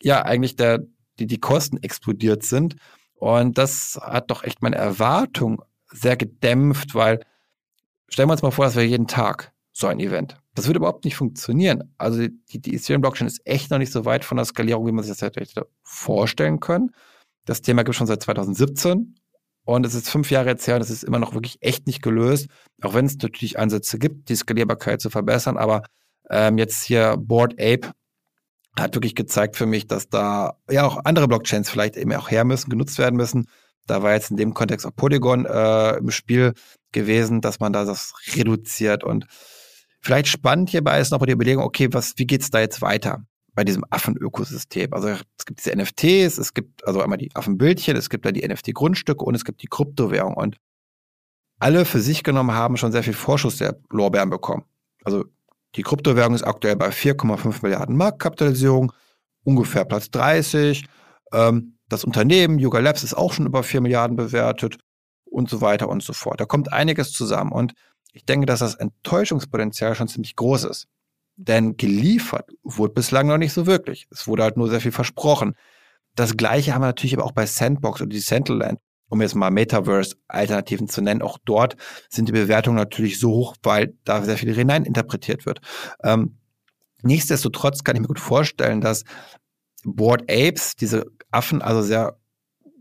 ja 0.00 0.22
eigentlich 0.22 0.54
der, 0.54 0.86
die, 1.18 1.26
die 1.26 1.40
Kosten 1.40 1.78
explodiert 1.78 2.44
sind. 2.44 2.76
Und 3.16 3.58
das 3.58 3.98
hat 4.00 4.30
doch 4.30 4.44
echt 4.44 4.62
meine 4.62 4.76
Erwartung 4.76 5.60
sehr 5.88 6.16
gedämpft, 6.16 6.94
weil 6.94 7.18
stellen 8.08 8.28
wir 8.28 8.34
uns 8.34 8.42
mal 8.42 8.52
vor, 8.52 8.64
das 8.64 8.76
wäre 8.76 8.86
jeden 8.86 9.08
Tag 9.08 9.52
so 9.72 9.88
ein 9.88 9.98
Event. 9.98 10.36
Das 10.54 10.68
würde 10.68 10.78
überhaupt 10.78 11.04
nicht 11.04 11.16
funktionieren. 11.16 11.94
Also 11.98 12.28
die, 12.28 12.60
die 12.60 12.76
Ethereum-Blockchain 12.76 13.26
ist 13.26 13.44
echt 13.44 13.72
noch 13.72 13.78
nicht 13.78 13.90
so 13.90 14.04
weit 14.04 14.24
von 14.24 14.36
der 14.36 14.44
Skalierung, 14.44 14.86
wie 14.86 14.92
man 14.92 15.02
sich 15.02 15.18
das 15.18 15.22
hätte 15.22 15.66
vorstellen 15.82 16.60
können. 16.60 16.92
Das 17.44 17.60
Thema 17.60 17.82
gibt 17.82 17.94
es 17.94 17.96
schon 17.96 18.06
seit 18.06 18.22
2017 18.22 19.16
und 19.74 19.86
es 19.86 19.94
ist 19.94 20.10
fünf 20.10 20.30
Jahre 20.30 20.48
jetzt 20.48 20.66
her 20.66 20.76
und 20.76 20.82
es 20.82 20.90
ist 20.90 21.04
immer 21.04 21.18
noch 21.18 21.34
wirklich 21.34 21.58
echt 21.60 21.86
nicht 21.86 22.02
gelöst, 22.02 22.48
auch 22.82 22.94
wenn 22.94 23.06
es 23.06 23.16
natürlich 23.18 23.58
Ansätze 23.58 23.98
gibt, 23.98 24.28
die 24.28 24.34
Skalierbarkeit 24.34 25.00
zu 25.00 25.10
verbessern. 25.10 25.56
Aber 25.56 25.82
ähm, 26.28 26.58
jetzt 26.58 26.82
hier 26.84 27.16
Board 27.16 27.54
Ape 27.60 27.92
hat 28.78 28.94
wirklich 28.94 29.14
gezeigt 29.14 29.56
für 29.56 29.66
mich, 29.66 29.86
dass 29.86 30.08
da 30.08 30.54
ja 30.68 30.84
auch 30.84 31.04
andere 31.04 31.28
Blockchains 31.28 31.70
vielleicht 31.70 31.96
eben 31.96 32.12
auch 32.14 32.30
her 32.30 32.44
müssen, 32.44 32.70
genutzt 32.70 32.98
werden 32.98 33.16
müssen. 33.16 33.46
Da 33.86 34.02
war 34.02 34.12
jetzt 34.12 34.30
in 34.30 34.36
dem 34.36 34.54
Kontext 34.54 34.86
auch 34.86 34.94
Polygon 34.94 35.46
äh, 35.46 35.96
im 35.96 36.10
Spiel 36.10 36.54
gewesen, 36.92 37.40
dass 37.40 37.60
man 37.60 37.72
da 37.72 37.84
das 37.84 38.14
reduziert. 38.34 39.04
Und 39.04 39.26
vielleicht 40.00 40.28
spannend 40.28 40.70
hierbei 40.70 41.00
ist 41.00 41.10
noch 41.10 41.24
die 41.24 41.32
Überlegung, 41.32 41.64
okay, 41.64 41.88
was, 41.92 42.14
wie 42.16 42.26
geht's 42.26 42.50
da 42.50 42.60
jetzt 42.60 42.82
weiter? 42.82 43.22
Bei 43.54 43.64
diesem 43.64 43.84
Affenökosystem. 43.90 44.92
Also 44.92 45.08
es 45.08 45.44
gibt 45.44 45.60
diese 45.60 45.76
NFTs, 45.76 46.38
es 46.38 46.54
gibt 46.54 46.86
also 46.86 47.00
einmal 47.00 47.18
die 47.18 47.34
Affenbildchen, 47.34 47.96
es 47.96 48.10
gibt 48.10 48.24
dann 48.24 48.34
die 48.34 48.46
NFT-Grundstücke 48.46 49.24
und 49.24 49.34
es 49.34 49.44
gibt 49.44 49.62
die 49.62 49.66
Kryptowährung. 49.66 50.34
Und 50.34 50.56
alle 51.58 51.84
für 51.84 52.00
sich 52.00 52.22
genommen 52.22 52.52
haben 52.52 52.76
schon 52.76 52.92
sehr 52.92 53.02
viel 53.02 53.12
Vorschuss 53.12 53.58
der 53.58 53.78
Lorbeeren 53.90 54.30
bekommen. 54.30 54.64
Also 55.04 55.24
die 55.76 55.82
Kryptowährung 55.82 56.34
ist 56.34 56.42
aktuell 56.42 56.76
bei 56.76 56.88
4,5 56.88 57.62
Milliarden 57.62 57.96
Marktkapitalisierung, 57.96 58.92
ungefähr 59.44 59.84
Platz 59.84 60.10
30. 60.10 60.84
Ähm, 61.32 61.76
das 61.88 62.04
Unternehmen 62.04 62.58
Yuga 62.58 62.78
Labs 62.78 63.02
ist 63.02 63.14
auch 63.14 63.32
schon 63.32 63.46
über 63.46 63.62
4 63.62 63.80
Milliarden 63.80 64.16
bewertet 64.16 64.78
und 65.24 65.48
so 65.48 65.60
weiter 65.60 65.88
und 65.88 66.02
so 66.02 66.12
fort. 66.12 66.40
Da 66.40 66.44
kommt 66.44 66.72
einiges 66.72 67.12
zusammen 67.12 67.52
und 67.52 67.74
ich 68.12 68.24
denke, 68.24 68.46
dass 68.46 68.60
das 68.60 68.74
Enttäuschungspotenzial 68.74 69.94
schon 69.94 70.08
ziemlich 70.08 70.34
groß 70.34 70.64
ist. 70.64 70.88
Denn 71.42 71.78
geliefert 71.78 72.50
wurde 72.62 72.92
bislang 72.92 73.26
noch 73.26 73.38
nicht 73.38 73.54
so 73.54 73.66
wirklich. 73.66 74.06
Es 74.10 74.28
wurde 74.28 74.42
halt 74.42 74.58
nur 74.58 74.68
sehr 74.68 74.82
viel 74.82 74.92
versprochen. 74.92 75.54
Das 76.14 76.36
gleiche 76.36 76.74
haben 76.74 76.82
wir 76.82 76.88
natürlich 76.88 77.16
aber 77.16 77.24
auch 77.24 77.32
bei 77.32 77.46
Sandbox 77.46 78.02
oder 78.02 78.10
Decentraland, 78.10 78.78
um 79.08 79.22
jetzt 79.22 79.34
mal 79.34 79.50
Metaverse-Alternativen 79.50 80.86
zu 80.86 81.00
nennen. 81.00 81.22
Auch 81.22 81.38
dort 81.46 81.76
sind 82.10 82.28
die 82.28 82.32
Bewertungen 82.32 82.76
natürlich 82.76 83.18
so 83.18 83.30
hoch, 83.30 83.56
weil 83.62 83.94
da 84.04 84.22
sehr 84.22 84.36
viel 84.36 84.54
hinein 84.54 84.84
interpretiert 84.84 85.46
wird. 85.46 85.62
Ähm, 86.04 86.36
nichtsdestotrotz 87.02 87.84
kann 87.84 87.96
ich 87.96 88.02
mir 88.02 88.08
gut 88.08 88.20
vorstellen, 88.20 88.82
dass 88.82 89.04
Board 89.82 90.30
Apes, 90.30 90.76
diese 90.76 91.06
Affen, 91.30 91.62
also 91.62 91.80
sehr 91.80 92.18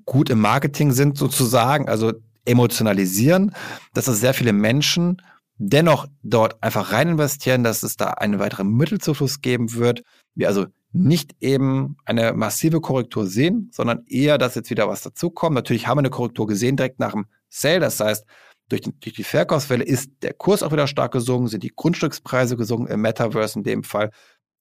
gut 0.03 0.29
im 0.29 0.41
Marketing 0.41 0.91
sind 0.91 1.17
sozusagen, 1.17 1.87
also 1.87 2.11
emotionalisieren, 2.43 3.55
dass 3.93 4.09
es 4.09 4.19
sehr 4.19 4.33
viele 4.33 4.51
Menschen 4.51 5.21
dennoch 5.59 6.07
dort 6.23 6.63
einfach 6.63 6.91
rein 6.93 7.09
investieren, 7.09 7.63
dass 7.63 7.83
es 7.83 7.97
da 7.97 8.11
einen 8.11 8.39
weiteren 8.39 8.71
Mittelzufluss 8.71 9.41
geben 9.41 9.73
wird. 9.73 10.03
Wir 10.33 10.47
also 10.47 10.65
nicht 10.91 11.35
eben 11.41 11.97
eine 12.05 12.33
massive 12.33 12.81
Korrektur 12.81 13.27
sehen, 13.27 13.69
sondern 13.71 14.05
eher, 14.07 14.37
dass 14.37 14.55
jetzt 14.55 14.71
wieder 14.71 14.87
was 14.87 15.03
dazukommt. 15.03 15.53
Natürlich 15.53 15.85
haben 15.85 15.97
wir 15.97 16.01
eine 16.01 16.09
Korrektur 16.09 16.47
gesehen 16.47 16.77
direkt 16.77 16.99
nach 16.99 17.11
dem 17.11 17.27
Sale. 17.49 17.81
Das 17.81 17.99
heißt, 17.99 18.25
durch, 18.69 18.81
die, 18.81 18.99
durch 18.99 19.15
die 19.15 19.23
Verkaufswelle 19.23 19.83
ist 19.83 20.11
der 20.21 20.33
Kurs 20.33 20.63
auch 20.63 20.71
wieder 20.71 20.87
stark 20.87 21.11
gesunken, 21.11 21.47
sind 21.47 21.63
die 21.63 21.73
Grundstückspreise 21.75 22.55
gesunken 22.55 22.91
im 22.91 23.01
Metaverse 23.01 23.59
in 23.59 23.63
dem 23.63 23.83
Fall. 23.83 24.11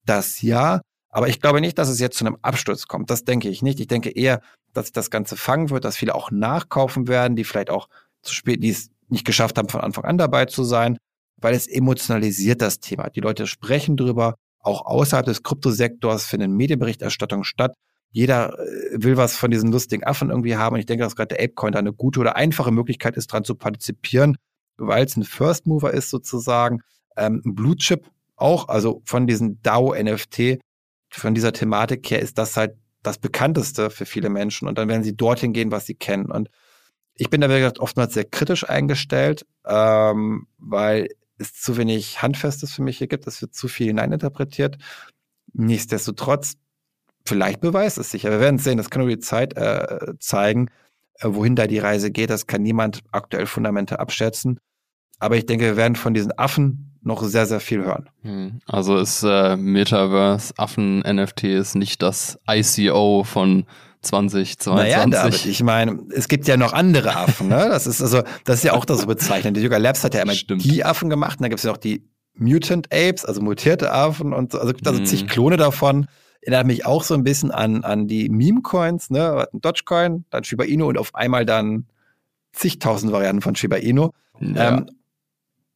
Das 0.04 0.42
ja. 0.42 0.80
Aber 1.10 1.28
ich 1.28 1.40
glaube 1.40 1.60
nicht, 1.60 1.78
dass 1.78 1.88
es 1.88 2.00
jetzt 2.00 2.18
zu 2.18 2.26
einem 2.26 2.36
Absturz 2.42 2.86
kommt. 2.86 3.08
Das 3.08 3.24
denke 3.24 3.48
ich 3.48 3.62
nicht. 3.62 3.80
Ich 3.80 3.86
denke 3.86 4.10
eher, 4.10 4.40
dass 4.74 4.86
sich 4.86 4.92
das 4.92 5.10
Ganze 5.10 5.36
fangen 5.36 5.70
wird, 5.70 5.84
dass 5.84 5.96
viele 5.96 6.14
auch 6.14 6.30
nachkaufen 6.30 7.08
werden, 7.08 7.36
die 7.36 7.44
vielleicht 7.44 7.70
auch 7.70 7.88
zu 8.22 8.34
spät, 8.34 8.62
die 8.62 8.70
es 8.70 8.90
nicht 9.10 9.24
geschafft 9.24 9.58
haben, 9.58 9.68
von 9.68 9.80
Anfang 9.80 10.04
an 10.04 10.18
dabei 10.18 10.46
zu 10.46 10.64
sein, 10.64 10.98
weil 11.36 11.54
es 11.54 11.66
emotionalisiert 11.66 12.62
das 12.62 12.80
Thema. 12.80 13.10
Die 13.10 13.20
Leute 13.20 13.46
sprechen 13.46 13.96
drüber. 13.96 14.34
Auch 14.60 14.84
außerhalb 14.86 15.24
des 15.24 15.42
Kryptosektors 15.42 16.26
finden 16.26 16.52
Medienberichterstattungen 16.52 17.44
statt. 17.44 17.74
Jeder 18.10 18.58
äh, 18.58 19.02
will 19.02 19.16
was 19.16 19.36
von 19.36 19.50
diesen 19.50 19.70
lustigen 19.70 20.04
Affen 20.04 20.30
irgendwie 20.30 20.56
haben. 20.56 20.74
Und 20.74 20.80
ich 20.80 20.86
denke, 20.86 21.04
dass 21.04 21.16
gerade 21.16 21.34
der 21.34 21.44
Apecoin 21.44 21.72
da 21.72 21.78
eine 21.78 21.92
gute 21.92 22.20
oder 22.20 22.36
einfache 22.36 22.72
Möglichkeit 22.72 23.16
ist, 23.16 23.28
dran 23.28 23.44
zu 23.44 23.54
partizipieren, 23.54 24.36
weil 24.76 25.04
es 25.04 25.16
ein 25.16 25.24
First 25.24 25.66
Mover 25.66 25.92
ist 25.92 26.10
sozusagen. 26.10 26.80
Ähm, 27.16 27.42
ein 27.44 27.54
Blue 27.54 27.76
Chip 27.76 28.10
auch, 28.36 28.68
also 28.68 29.02
von 29.04 29.26
diesen 29.26 29.60
DAO-NFT, 29.62 30.58
von 31.10 31.34
dieser 31.34 31.52
Thematik 31.52 32.10
her 32.10 32.20
ist 32.20 32.38
das 32.38 32.56
halt 32.56 32.76
das 33.02 33.18
bekannteste 33.18 33.90
für 33.90 34.06
viele 34.06 34.28
Menschen. 34.28 34.68
Und 34.68 34.78
dann 34.78 34.88
werden 34.88 35.04
sie 35.04 35.16
dorthin 35.16 35.52
gehen, 35.52 35.70
was 35.70 35.86
sie 35.86 35.94
kennen. 35.94 36.30
Und 36.30 36.48
ich 37.18 37.30
bin 37.30 37.40
da, 37.40 37.50
wie 37.50 37.58
gesagt, 37.58 37.80
oftmals 37.80 38.14
sehr 38.14 38.24
kritisch 38.24 38.68
eingestellt, 38.68 39.44
ähm, 39.66 40.46
weil 40.58 41.08
es 41.36 41.52
zu 41.54 41.76
wenig 41.76 42.22
Handfestes 42.22 42.72
für 42.72 42.82
mich 42.82 42.98
hier 42.98 43.08
gibt. 43.08 43.26
Es 43.26 43.42
wird 43.42 43.54
zu 43.54 43.68
viel 43.68 43.88
hineininterpretiert. 43.88 44.78
Nichtsdestotrotz, 45.52 46.54
vielleicht 47.26 47.60
beweist 47.60 47.98
es 47.98 48.10
sich. 48.10 48.26
Aber 48.26 48.36
wir 48.36 48.40
werden 48.40 48.58
sehen. 48.58 48.78
Das 48.78 48.90
kann 48.90 49.02
nur 49.02 49.10
die 49.10 49.18
Zeit 49.18 49.56
äh, 49.56 50.14
zeigen, 50.20 50.68
äh, 51.14 51.28
wohin 51.30 51.56
da 51.56 51.66
die 51.66 51.78
Reise 51.78 52.10
geht. 52.10 52.30
Das 52.30 52.46
kann 52.46 52.62
niemand 52.62 53.02
aktuell 53.10 53.46
Fundamente 53.46 53.98
abschätzen. 53.98 54.60
Aber 55.18 55.36
ich 55.36 55.46
denke, 55.46 55.64
wir 55.64 55.76
werden 55.76 55.96
von 55.96 56.14
diesen 56.14 56.36
Affen 56.38 56.98
noch 57.02 57.22
sehr, 57.22 57.46
sehr 57.46 57.60
viel 57.60 57.84
hören. 57.84 58.08
Hm. 58.22 58.60
Also 58.66 58.96
ist 58.96 59.24
äh, 59.24 59.56
Metaverse 59.56 60.54
Affen 60.56 61.00
NFT 61.00 61.44
ist 61.44 61.74
nicht 61.74 62.02
das 62.02 62.38
ICO 62.48 63.24
von 63.24 63.66
2022. 64.02 64.66
Naja, 64.74 65.06
David, 65.06 65.46
ich 65.46 65.62
meine, 65.62 66.00
es 66.10 66.28
gibt 66.28 66.46
ja 66.46 66.56
noch 66.56 66.72
andere 66.72 67.16
Affen, 67.16 67.48
ne? 67.48 67.68
Das 67.68 67.86
ist 67.86 68.00
also, 68.00 68.22
das 68.44 68.58
ist 68.58 68.64
ja 68.64 68.72
auch 68.74 68.84
das 68.84 69.00
so 69.00 69.06
bezeichnend. 69.06 69.56
Die 69.56 69.62
Yuga 69.62 69.76
Labs 69.76 70.04
hat 70.04 70.14
ja 70.14 70.22
immer 70.22 70.34
Stimmt. 70.34 70.64
die 70.64 70.84
Affen 70.84 71.10
gemacht 71.10 71.38
und 71.38 71.42
dann 71.42 71.50
gibt 71.50 71.58
es 71.58 71.64
ja 71.64 71.70
noch 71.70 71.78
die 71.78 72.04
Mutant 72.34 72.86
Apes, 72.92 73.24
also 73.24 73.42
mutierte 73.42 73.92
Affen 73.92 74.32
und 74.32 74.52
so, 74.52 74.60
also 74.60 74.72
gibt 74.72 74.86
also 74.86 75.00
mm. 75.00 75.06
zig 75.06 75.26
Klone 75.26 75.56
davon. 75.56 76.06
Erinnert 76.40 76.66
mich 76.66 76.86
auch 76.86 77.02
so 77.02 77.14
ein 77.14 77.24
bisschen 77.24 77.50
an, 77.50 77.82
an 77.82 78.06
die 78.06 78.28
Meme-Coins, 78.28 79.10
ne? 79.10 79.48
Dogecoin, 79.52 80.24
dann 80.30 80.44
Shiba 80.44 80.64
Inu 80.64 80.86
und 80.86 80.96
auf 80.96 81.14
einmal 81.14 81.44
dann 81.44 81.86
zigtausend 82.52 83.12
Varianten 83.12 83.42
von 83.42 83.56
Shiba 83.56 83.76
Inu. 83.76 84.10
Ja. 84.40 84.68
Ähm, 84.68 84.86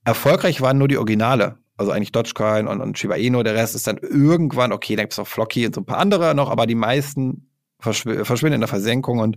erfolgreich 0.05 0.61
waren 0.61 0.79
nur 0.79 0.89
die 0.89 0.99
Originale. 0.99 1.59
Also 1.77 1.91
eigentlich 1.91 2.13
Dogecoin 2.13 2.69
und, 2.69 2.81
und 2.81 2.97
Shiba 2.97 3.17
Inu. 3.17 3.43
Der 3.43 3.55
Rest 3.55 3.75
ist 3.75 3.89
dann 3.89 3.99
irgendwann, 3.99 4.73
okay, 4.73 4.95
dann 4.95 5.05
gibt 5.05 5.15
es 5.15 5.19
noch 5.19 5.27
Flocky 5.27 5.67
und 5.67 5.75
so 5.75 5.81
ein 5.81 5.87
paar 5.87 5.99
andere 5.99 6.35
noch, 6.35 6.49
aber 6.49 6.67
die 6.67 6.77
meisten 6.77 7.49
verschw 7.83 8.25
verschwinden 8.25 8.55
in 8.55 8.61
der 8.61 8.69
Versenkung. 8.69 9.19
Und 9.19 9.37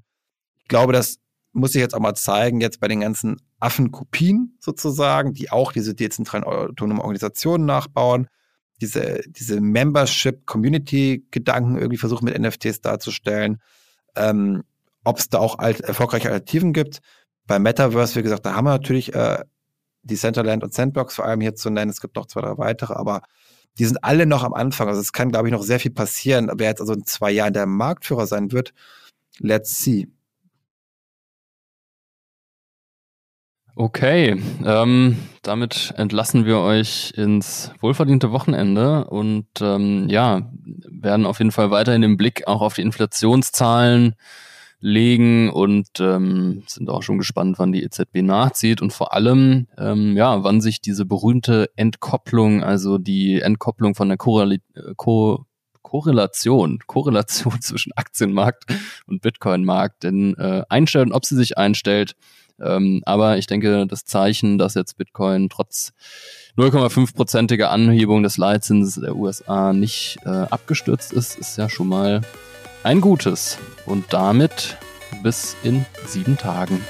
ich 0.62 0.68
glaube, 0.68 0.94
das 0.94 1.18
muss 1.52 1.74
ich 1.76 1.82
jetzt 1.82 1.96
auch 1.96 2.00
mal 2.00 2.14
zeigen, 2.16 2.62
jetzt 2.62 2.80
bei 2.80 2.88
den 2.88 3.02
ganzen 3.02 3.42
Affenkopien 3.60 4.58
sozusagen, 4.60 5.34
die 5.34 5.50
auch 5.52 5.72
diese 5.72 5.96
dezentralen 5.96 6.44
autonomen 6.44 7.02
Organisationen 7.02 7.66
nachbauen, 7.66 8.28
diese, 8.82 9.22
diese 9.28 9.62
Membership-Community-Gedanken 9.62 11.78
irgendwie 11.78 11.98
versuchen 11.98 12.26
mit 12.26 12.38
NFTs 12.38 12.82
darzustellen, 12.82 13.62
ähm, 14.16 14.64
ob 15.06 15.20
es 15.20 15.30
da 15.30 15.40
auch 15.40 15.60
alt, 15.60 15.80
erfolgreiche 15.82 16.28
Alternativen 16.28 16.74
gibt. 16.74 17.00
Bei 17.48 17.58
Metaverse, 17.58 18.16
wie 18.16 18.24
gesagt, 18.24 18.46
da 18.46 18.56
haben 18.56 18.66
wir 18.66 18.72
natürlich 18.72 19.14
äh, 19.14 19.46
die 20.04 20.18
Centerland 20.18 20.62
und 20.64 20.74
Sandbox 20.74 21.16
vor 21.16 21.24
allem 21.26 21.40
hier 21.42 21.56
zu 21.56 21.70
nennen. 21.70 21.90
Es 21.90 22.02
gibt 22.02 22.18
noch 22.18 22.26
zwei, 22.26 22.42
drei 22.42 22.58
weitere, 22.58 22.94
aber 22.94 23.22
die 23.78 23.86
sind 23.86 24.04
alle 24.04 24.26
noch 24.26 24.44
am 24.44 24.54
Anfang. 24.54 24.88
Also 24.88 25.02
es 25.02 25.14
kann, 25.14 25.32
glaube 25.32 25.48
ich, 25.48 25.52
noch 25.54 25.64
sehr 25.64 25.80
viel 25.80 25.92
passieren. 25.92 26.50
Wer 26.56 26.70
jetzt 26.70 26.82
also 26.82 26.94
in 26.94 27.06
zwei 27.06 27.32
Jahren 27.32 27.54
der 27.54 27.66
Marktführer 27.66 28.28
sein 28.28 28.52
wird, 28.52 28.74
let's 29.40 29.78
see. 29.78 30.08
Okay, 33.78 34.42
ähm, 34.64 35.18
damit 35.42 35.94
entlassen 35.98 36.46
wir 36.46 36.60
euch 36.60 37.12
ins 37.18 37.72
wohlverdiente 37.82 38.32
Wochenende 38.32 39.04
und 39.04 39.48
ähm, 39.60 40.08
ja, 40.08 40.50
werden 40.90 41.26
auf 41.26 41.40
jeden 41.40 41.52
Fall 41.52 41.72
weiterhin 41.72 42.02
den 42.02 42.16
Blick 42.16 42.48
auch 42.48 42.62
auf 42.62 42.76
die 42.76 42.84
Inflationszahlen 42.84 44.16
legen 44.86 45.50
und 45.50 46.00
ähm, 46.00 46.62
sind 46.68 46.92
auch 46.92 47.02
schon 47.02 47.18
gespannt, 47.18 47.58
wann 47.58 47.72
die 47.72 47.84
EZB 47.84 48.22
nachzieht 48.22 48.84
und 48.84 48.94
vor 48.94 49.14
allem, 49.14 49.66
ähm, 49.80 50.16
ja, 50.16 50.44
wann 50.44 50.62
sich 50.62 50.80
diese 50.80 51.06
berühmte 51.06 51.72
Entkopplung, 51.76 52.64
also 52.64 53.00
die 53.00 53.42
Entkopplung 53.42 53.96
von 53.96 54.10
der 54.10 54.18
Korrel 54.18 54.60
Ko 54.96 55.44
Korrelation, 55.82 56.80
Korrelation 56.86 57.60
zwischen 57.62 57.94
Aktienmarkt 57.94 58.66
und 59.08 59.24
Bitcoin-Markt 59.24 60.04
denn 60.04 60.36
äh, 60.36 60.62
einstellt 60.70 61.08
und 61.08 61.14
ob 61.14 61.26
sie 61.26 61.36
sich 61.36 61.58
einstellt. 61.58 62.16
Ähm, 62.62 63.02
aber 63.06 63.40
ich 63.40 63.48
denke, 63.48 63.88
das 63.88 64.06
Zeichen, 64.06 64.60
dass 64.60 64.76
jetzt 64.76 64.98
Bitcoin 64.98 65.50
trotz 65.50 65.94
0,5-prozentiger 66.58 67.70
Anhebung 67.72 68.22
des 68.22 68.38
Leitzinses 68.38 69.02
der 69.02 69.16
USA 69.16 69.74
nicht 69.74 70.18
äh, 70.26 70.30
abgestürzt 70.30 71.12
ist, 71.12 71.40
ist 71.40 71.58
ja 71.58 71.70
schon 71.70 71.88
mal 71.88 72.22
ein 72.86 73.02
gutes. 73.02 73.58
Und 73.86 74.14
damit 74.14 74.78
bis 75.24 75.58
in 75.64 75.86
sieben 76.06 76.38
Tagen. 76.38 76.82